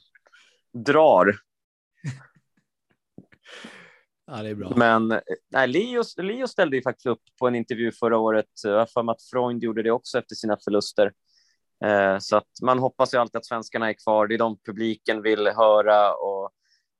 drar. 0.73 1.37
Ja, 4.33 4.43
det 4.43 4.49
är 4.49 4.55
bra. 4.55 4.73
Men 4.77 5.13
eh, 5.13 5.19
nej, 5.53 5.69
Leo, 5.69 6.03
Leo 6.17 6.47
ställde 6.47 6.77
ju 6.77 6.83
faktiskt 6.83 7.07
upp 7.07 7.23
på 7.39 7.49
en 7.49 7.55
intervju 7.55 7.93
förra 7.93 8.19
året. 8.19 8.47
Jag 8.63 8.79
har 8.79 8.87
för 8.87 9.03
mig 9.03 9.13
att 9.13 9.23
Freund 9.23 9.63
gjorde 9.63 9.83
det 9.83 9.91
också 9.91 10.19
efter 10.19 10.35
sina 10.35 10.57
förluster. 10.65 11.13
Eh, 11.85 12.19
så 12.19 12.37
att 12.37 12.49
man 12.63 12.79
hoppas 12.79 13.15
ju 13.15 13.19
alltid 13.19 13.37
att 13.37 13.47
svenskarna 13.47 13.89
är 13.89 13.95
kvar. 14.05 14.27
Det 14.27 14.35
är 14.35 14.39
de 14.39 14.59
publiken 14.67 15.23
vill 15.23 15.47
höra 15.47 16.15
och 16.15 16.51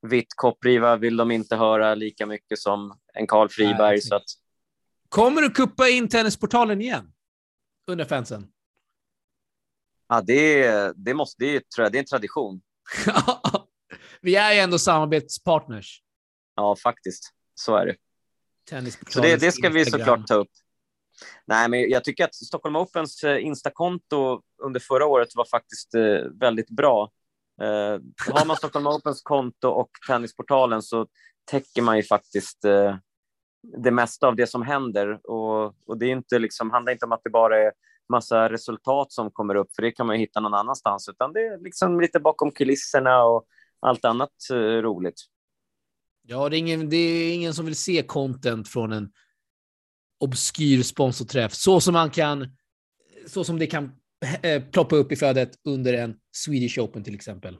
Vitt 0.07 0.33
Koppriva 0.35 0.95
vill 0.95 1.17
de 1.17 1.31
inte 1.31 1.55
höra 1.55 1.95
lika 1.95 2.25
mycket 2.25 2.59
som 2.59 2.99
en 3.13 3.27
Karl 3.27 3.49
Friberg. 3.49 3.77
Nej, 3.77 4.01
så 4.01 4.15
att, 4.15 4.25
Kommer 5.09 5.41
du 5.41 5.49
kuppa 5.49 5.89
in 5.89 6.09
Tennisportalen 6.09 6.81
igen? 6.81 7.13
Under 7.87 8.05
fansen. 8.05 8.47
ja, 10.09 10.21
det, 10.21 10.93
det, 10.95 11.13
måste, 11.13 11.43
det, 11.43 11.55
är, 11.55 11.89
det 11.89 11.97
är 11.97 11.99
en 11.99 12.05
tradition. 12.05 12.61
Vi 14.21 14.35
är 14.35 14.53
ju 14.53 14.59
ändå 14.59 14.79
samarbetspartners. 14.79 16.01
Ja, 16.55 16.75
faktiskt. 16.75 17.31
Så 17.53 17.75
är 17.75 17.85
det. 17.85 17.95
Så 19.09 19.21
det, 19.21 19.37
det 19.37 19.51
ska 19.51 19.69
vi 19.69 19.79
Instagram. 19.79 20.05
såklart 20.05 20.27
ta 20.27 20.35
upp. 20.35 20.49
Nej, 21.45 21.69
men 21.69 21.89
jag 21.89 22.03
tycker 22.03 22.23
att 22.23 22.35
Stockholm 22.35 22.75
Opens 22.75 23.23
eh, 23.23 23.45
Instakonto 23.45 24.41
under 24.63 24.79
förra 24.79 25.05
året 25.05 25.29
var 25.35 25.45
faktiskt 25.45 25.95
eh, 25.95 26.31
väldigt 26.39 26.69
bra. 26.69 27.11
Eh, 27.61 27.99
har 28.33 28.45
man 28.45 28.57
Stockholm 28.57 28.87
Opens 28.87 29.21
konto 29.21 29.67
och 29.67 29.89
Tennisportalen 30.07 30.81
så 30.81 31.07
täcker 31.51 31.81
man 31.81 31.97
ju 31.97 32.03
faktiskt 32.03 32.65
eh, 32.65 32.95
det 33.83 33.91
mesta 33.91 34.27
av 34.27 34.35
det 34.35 34.47
som 34.47 34.61
händer. 34.61 35.19
Och, 35.31 35.75
och 35.85 35.97
det 35.97 36.05
är 36.05 36.11
inte 36.11 36.39
liksom, 36.39 36.71
handlar 36.71 36.91
inte 36.91 37.05
om 37.05 37.11
att 37.11 37.23
det 37.23 37.29
bara 37.29 37.59
är 37.61 37.71
massa 38.09 38.49
resultat 38.49 39.11
som 39.11 39.31
kommer 39.31 39.55
upp, 39.55 39.75
för 39.75 39.81
det 39.81 39.91
kan 39.91 40.07
man 40.07 40.15
hitta 40.15 40.39
någon 40.39 40.53
annanstans, 40.53 41.09
utan 41.09 41.33
det 41.33 41.39
är 41.39 41.63
liksom 41.63 42.01
lite 42.01 42.19
bakom 42.19 42.51
kulisserna 42.51 43.23
och 43.23 43.45
allt 43.79 44.05
annat 44.05 44.31
eh, 44.51 44.55
roligt. 44.57 45.15
Ja, 46.31 46.49
det 46.49 46.55
är, 46.55 46.59
ingen, 46.59 46.89
det 46.89 46.97
är 46.97 47.33
ingen 47.33 47.53
som 47.53 47.65
vill 47.65 47.75
se 47.75 48.03
content 48.03 48.67
från 48.67 48.91
en 48.91 49.11
obskyr 50.19 50.83
sponsorträff, 50.83 51.53
så 51.53 51.81
som 51.81 51.93
man 51.93 52.09
kan, 52.09 52.57
så 53.27 53.43
som 53.43 53.59
det 53.59 53.67
kan 53.67 53.91
eh, 54.41 54.63
ploppa 54.63 54.95
upp 54.95 55.11
i 55.11 55.15
flödet 55.15 55.51
under 55.63 55.93
en 55.93 56.19
Swedish 56.31 56.79
Open 56.79 57.03
till 57.03 57.15
exempel. 57.15 57.57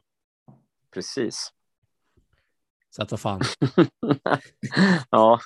Precis. 0.94 1.52
Så 2.90 3.04
att 3.04 3.12
vad 3.12 3.20
fan. 3.20 3.42
ja, 5.10 5.40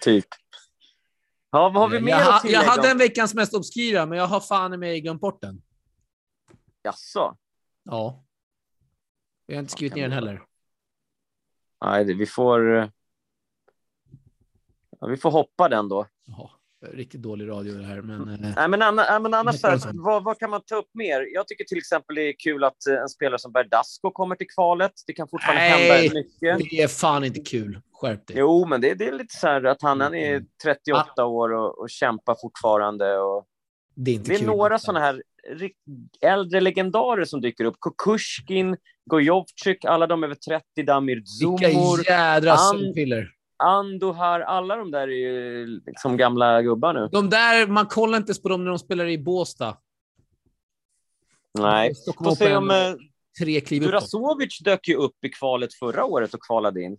typ. 0.00 0.26
Ja, 1.50 1.68
vad 1.68 1.82
har 1.82 1.88
vi 1.88 2.00
mer 2.00 2.12
jag, 2.12 2.42
tillägga? 2.42 2.62
jag 2.62 2.70
hade 2.70 2.90
en 2.90 2.98
veckans 2.98 3.34
mest 3.34 3.54
obskyra, 3.54 4.06
men 4.06 4.18
jag 4.18 4.26
har 4.26 4.40
fan 4.40 4.74
i 4.74 4.76
mig 4.76 5.00
glömt 5.00 5.20
bort 5.20 5.42
den. 5.42 5.62
Jaså? 6.82 7.36
Ja. 7.84 8.24
Jag 9.46 9.56
har 9.56 9.60
inte 9.60 9.72
skrivit 9.72 9.94
ner 9.94 10.02
den 10.02 10.12
heller. 10.12 10.42
Nej, 11.84 12.04
vi 12.04 12.26
får... 12.26 12.76
Eh, 12.76 12.88
ja, 15.00 15.06
vi 15.06 15.16
får 15.16 15.30
hoppa 15.30 15.68
den 15.68 15.88
då. 15.88 16.06
Jaha. 16.26 16.50
Riktigt 16.92 17.22
dålig 17.22 17.48
radio 17.48 17.74
det 17.74 17.84
här, 17.84 18.02
men... 18.02 18.28
Eh, 18.28 18.52
Nej, 18.56 18.68
men, 18.68 18.82
anna, 18.82 19.18
men 19.18 19.34
annars, 19.34 19.62
här, 19.62 19.80
vad, 19.92 20.24
vad, 20.24 20.38
kan 20.38 20.50
man 20.50 20.60
ta 20.66 20.76
upp 20.76 20.90
mer? 20.94 21.34
Jag 21.34 21.48
tycker 21.48 21.64
till 21.64 21.78
exempel 21.78 22.16
det 22.16 22.22
är 22.22 22.34
kul 22.38 22.64
att 22.64 22.86
eh, 22.86 22.94
en 22.94 23.08
spelare 23.08 23.38
som 23.38 23.52
Berdasko 23.52 24.10
kommer 24.10 24.36
till 24.36 24.46
kvalet. 24.54 24.92
Det 25.06 25.12
kan 25.12 25.28
fortfarande 25.28 25.62
Nej, 25.62 26.02
hända 26.02 26.14
mycket. 26.14 26.70
det 26.70 26.82
är 26.82 26.88
fan 26.88 27.24
inte 27.24 27.40
kul. 27.40 27.80
Skärp 27.92 28.26
dig. 28.26 28.36
Jo, 28.38 28.66
men 28.66 28.80
det, 28.80 28.94
det 28.94 29.08
är 29.08 29.12
lite 29.12 29.36
så 29.36 29.46
här 29.46 29.64
att 29.64 29.82
han, 29.82 30.00
han 30.00 30.14
är 30.14 30.44
38 30.62 31.12
ah. 31.16 31.24
år 31.24 31.52
och, 31.52 31.78
och 31.78 31.90
kämpar 31.90 32.36
fortfarande. 32.40 33.18
Och... 33.18 33.46
Det 33.94 34.10
är, 34.10 34.14
inte 34.14 34.30
det 34.30 34.36
är 34.36 34.46
några 34.46 34.78
sådana 34.78 35.00
här 35.00 35.22
äldre 36.20 36.60
legendarer 36.60 37.24
som 37.24 37.40
dyker 37.40 37.64
upp. 37.64 37.80
Kukushkin, 37.80 38.76
Gojovcik, 39.10 39.84
alla 39.84 40.06
de 40.06 40.24
över 40.24 40.34
30, 40.34 40.82
Damir 40.86 41.22
Zumor. 41.24 41.96
Vilka 41.96 42.12
jädra 42.12 42.56
sömnpiller. 42.56 43.30
Andohar, 43.56 44.40
alla 44.40 44.76
de 44.76 44.90
där 44.90 45.08
är 45.08 45.12
ju 45.12 45.66
liksom 45.86 46.16
gamla 46.16 46.62
gubbar 46.62 46.94
nu. 46.94 47.08
De 47.12 47.30
där, 47.30 47.66
man 47.66 47.86
kollar 47.86 48.18
inte 48.18 48.42
på 48.42 48.48
dem 48.48 48.64
när 48.64 48.70
de 48.70 48.78
spelar 48.78 49.06
i 49.06 49.18
Båstad. 49.18 49.76
Nej. 51.58 51.92
Får 52.18 52.34
se 52.34 52.56
om... 52.56 52.70
Eh, 52.70 52.76
tre 53.38 53.60
kliv 53.60 53.82
Durasovic 53.82 54.58
dök 54.58 54.88
ju 54.88 54.94
upp 54.94 55.24
i 55.24 55.28
kvalet 55.28 55.74
förra 55.74 56.04
året 56.04 56.34
och 56.34 56.42
kvalade 56.42 56.82
in. 56.82 56.96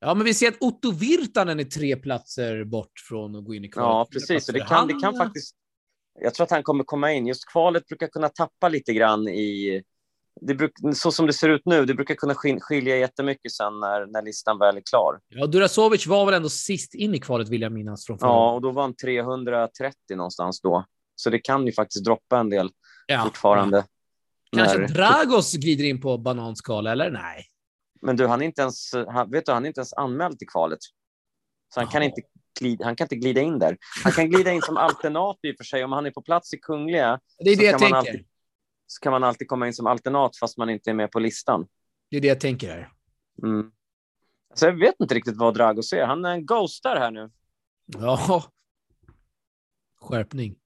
Ja, 0.00 0.14
men 0.14 0.24
vi 0.24 0.34
ser 0.34 0.48
att 0.48 0.56
Otto 0.60 0.90
Virtanen 0.90 1.60
är 1.60 1.64
tre 1.64 1.96
platser 1.96 2.64
bort 2.64 2.92
från 3.08 3.36
att 3.36 3.44
gå 3.44 3.54
in 3.54 3.64
i 3.64 3.68
kvalet. 3.68 3.88
Ja, 3.88 4.08
precis. 4.12 4.46
Det 4.46 4.60
kan, 4.60 4.86
det 4.86 4.94
kan 4.94 5.16
faktiskt... 5.16 5.56
Jag 6.20 6.34
tror 6.34 6.44
att 6.44 6.50
han 6.50 6.62
kommer 6.62 6.84
komma 6.84 7.12
in. 7.12 7.26
Just 7.26 7.48
kvalet 7.48 7.86
brukar 7.86 8.06
kunna 8.06 8.28
tappa 8.28 8.68
lite 8.68 8.92
grann 8.92 9.28
i 9.28 9.82
det 10.40 10.54
bruk, 10.54 10.72
så 10.94 11.12
som 11.12 11.26
det 11.26 11.32
ser 11.32 11.48
ut 11.48 11.62
nu, 11.64 11.84
det 11.84 11.94
brukar 11.94 12.14
kunna 12.14 12.34
skilja 12.34 12.96
jättemycket 12.96 13.52
sen 13.52 13.80
när, 13.80 14.06
när 14.06 14.22
listan 14.22 14.58
väl 14.58 14.76
är 14.76 14.82
klar. 14.90 15.20
Ja, 15.28 15.46
Durasovic 15.46 16.06
var 16.06 16.26
väl 16.26 16.34
ändå 16.34 16.48
sist 16.48 16.94
in 16.94 17.14
i 17.14 17.20
kvalet 17.20 17.48
vill 17.48 17.62
jag 17.62 17.72
minnas. 17.72 18.06
Från 18.06 18.18
ja, 18.20 18.52
och 18.52 18.62
då 18.62 18.70
var 18.70 18.82
han 18.82 18.96
330 18.96 19.96
någonstans 20.16 20.60
då. 20.60 20.84
Så 21.14 21.30
det 21.30 21.38
kan 21.38 21.66
ju 21.66 21.72
faktiskt 21.72 22.04
droppa 22.04 22.38
en 22.38 22.50
del 22.50 22.70
ja, 23.06 23.22
fortfarande. 23.24 23.84
Kanske 24.56 24.78
när... 24.78 24.88
Dragos 24.88 25.54
glider 25.54 25.84
in 25.84 26.00
på 26.00 26.18
bananskal, 26.18 26.86
eller 26.86 27.10
nej? 27.10 27.46
Men 28.02 28.16
du, 28.16 28.26
han 28.26 28.42
är 28.42 28.46
inte 28.46 28.62
ens, 28.62 28.92
han, 29.08 29.30
vet 29.30 29.46
du, 29.46 29.52
han 29.52 29.64
är 29.64 29.68
inte 29.68 29.80
ens 29.80 29.92
anmäld 29.92 30.38
till 30.38 30.48
kvalet. 30.48 30.78
Så 31.74 31.80
han, 31.80 31.88
oh. 31.88 31.92
kan 31.92 32.02
inte 32.02 32.22
glida, 32.60 32.84
han 32.84 32.96
kan 32.96 33.04
inte 33.04 33.16
glida 33.16 33.40
in 33.40 33.58
där. 33.58 33.76
Han 34.04 34.12
kan 34.12 34.30
glida 34.30 34.52
in 34.52 34.62
som 34.62 34.76
alternat 34.86 35.38
i 35.42 35.52
och 35.52 35.56
för 35.56 35.64
sig. 35.64 35.84
Om 35.84 35.92
han 35.92 36.06
är 36.06 36.10
på 36.10 36.22
plats 36.22 36.54
i 36.54 36.58
Kungliga. 36.58 37.20
Det 37.38 37.50
är 37.50 37.56
det 37.56 37.64
jag 37.64 37.78
tänker. 37.78 37.96
Alltid, 37.96 38.26
så 38.86 39.00
kan 39.00 39.12
man 39.12 39.24
alltid 39.24 39.48
komma 39.48 39.66
in 39.66 39.74
som 39.74 39.86
alternat 39.86 40.36
fast 40.36 40.58
man 40.58 40.70
inte 40.70 40.90
är 40.90 40.94
med 40.94 41.10
på 41.10 41.18
listan. 41.18 41.66
Det 42.10 42.16
är 42.16 42.20
det 42.20 42.28
jag 42.28 42.40
tänker 42.40 42.68
här. 42.68 42.90
Mm. 43.42 43.72
Så 44.54 44.66
jag 44.66 44.78
vet 44.78 44.94
inte 45.00 45.14
riktigt 45.14 45.36
vad 45.36 45.54
Dragos 45.54 45.92
är. 45.92 46.06
Han 46.06 46.24
är 46.24 46.32
en 46.32 46.46
ghostar 46.46 46.96
här 46.96 47.10
nu. 47.10 47.30
Ja. 47.86 48.44
Skärpning. 50.00 50.56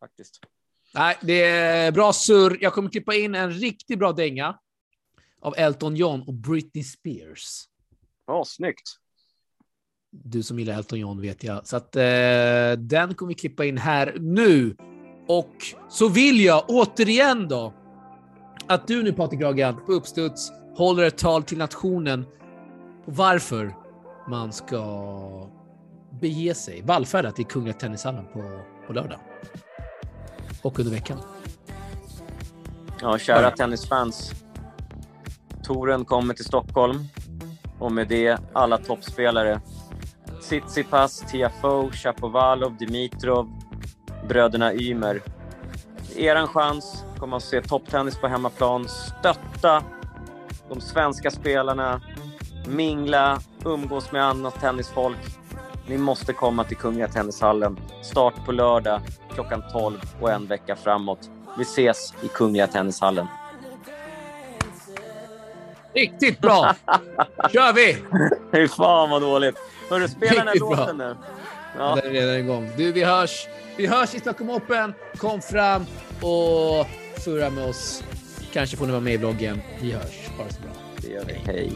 Faktiskt. 0.00 0.40
Nej, 0.94 1.18
det 1.22 1.42
är 1.42 1.92
bra 1.92 2.12
surr. 2.12 2.58
Jag 2.60 2.72
kommer 2.72 2.90
klippa 2.90 3.14
in 3.14 3.34
en 3.34 3.50
riktigt 3.50 3.98
bra 3.98 4.12
dänga 4.12 4.58
av 5.40 5.54
Elton 5.56 5.96
John 5.96 6.22
och 6.22 6.34
Britney 6.34 6.84
Spears. 6.84 7.64
Ja, 8.26 8.44
snyggt. 8.46 8.88
Du 10.12 10.42
som 10.42 10.58
gillar 10.58 10.74
Elton 10.74 10.98
John 10.98 11.20
vet 11.20 11.44
jag. 11.44 11.66
Så 11.66 11.76
att 11.76 11.96
eh, 11.96 12.02
den 12.78 13.14
kommer 13.14 13.28
vi 13.28 13.34
klippa 13.34 13.64
in 13.64 13.78
här 13.78 14.16
nu. 14.20 14.76
Och 15.28 15.54
så 15.88 16.08
vill 16.08 16.40
jag 16.40 16.64
återigen 16.68 17.48
då 17.48 17.72
att 18.66 18.86
du 18.86 19.02
nu 19.02 19.12
Patrik 19.12 19.40
Ragan 19.40 19.76
på 19.86 19.92
uppstuds 19.92 20.52
håller 20.76 21.02
ett 21.02 21.18
tal 21.18 21.42
till 21.42 21.58
nationen 21.58 22.24
på 23.04 23.10
varför 23.10 23.74
man 24.28 24.52
ska 24.52 25.50
bege 26.20 26.54
sig, 26.54 26.82
vallfärda 26.82 27.32
till 27.32 27.46
Kungliga 27.46 27.74
Tennishallen 27.74 28.24
på, 28.32 28.60
på 28.86 28.92
lördag. 28.92 29.18
Och 30.62 30.78
under 30.78 30.92
veckan. 30.92 31.18
Ja, 33.00 33.18
kära 33.18 33.42
ja. 33.42 33.50
tennisfans. 33.50 34.32
Toren 35.62 36.04
kommer 36.04 36.34
till 36.34 36.44
Stockholm 36.44 37.04
och 37.78 37.92
med 37.92 38.08
det 38.08 38.38
alla 38.52 38.78
toppspelare. 38.78 39.60
Tsitsipas, 40.40 41.20
Tiafoe, 41.20 41.92
Shapovalov, 41.92 42.76
Dimitrov, 42.76 43.48
bröderna 44.28 44.74
Ymer. 44.74 45.22
Er 46.16 46.46
chans, 46.46 47.04
komma 47.18 47.36
och 47.36 47.42
se 47.42 47.60
topptennis 47.60 48.16
på 48.16 48.28
hemmaplan, 48.28 48.88
stötta 48.88 49.82
de 50.68 50.80
svenska 50.80 51.30
spelarna, 51.30 52.00
mingla, 52.66 53.40
umgås 53.64 54.12
med 54.12 54.24
annat 54.24 54.60
tennisfolk. 54.60 55.18
Ni 55.86 55.98
måste 55.98 56.32
komma 56.32 56.64
till 56.64 56.76
Kungliga 56.76 57.08
Tennishallen. 57.08 57.78
Start 58.02 58.34
på 58.46 58.52
lördag 58.52 59.00
klockan 59.34 59.62
12 59.72 59.98
och 60.20 60.30
en 60.30 60.46
vecka 60.46 60.76
framåt. 60.76 61.30
Vi 61.58 61.62
ses 61.62 62.14
i 62.22 62.28
Kungliga 62.28 62.66
Tennishallen. 62.66 63.26
Riktigt 65.94 66.40
bra! 66.40 66.74
kör 67.52 67.72
vi! 67.72 67.96
Fy 68.52 68.68
fan 68.68 69.10
vad 69.10 69.22
dåligt. 69.22 69.56
Hörru, 69.90 70.08
spela 70.08 70.34
den 70.34 70.48
här 70.48 70.58
låten 70.58 70.96
nu. 70.96 71.16
Ja. 71.78 71.94
Den 72.02 72.06
är 72.06 72.10
redan 72.10 72.36
igång. 72.36 72.70
Du, 72.76 72.92
vi 72.92 73.04
hörs. 73.04 73.48
Vi 73.76 73.86
hörs 73.86 74.14
i 74.14 74.20
Stockholm 74.20 74.50
Open. 74.50 74.94
Kom 75.16 75.42
fram 75.42 75.86
och 76.20 76.86
surra 77.20 77.50
med 77.50 77.68
oss. 77.68 78.02
Kanske 78.52 78.76
får 78.76 78.86
ni 78.86 78.92
vara 78.92 79.00
med 79.00 79.14
i 79.14 79.16
vloggen. 79.16 79.60
Vi 79.80 79.92
hörs. 79.92 80.28
Ha 80.36 80.44
det 80.44 80.54
så 80.54 80.60
bra. 80.60 80.70
Det 80.96 81.08
gör 81.08 81.24
vi. 81.24 81.32
Hej. 81.32 81.44
Hej. 81.46 81.72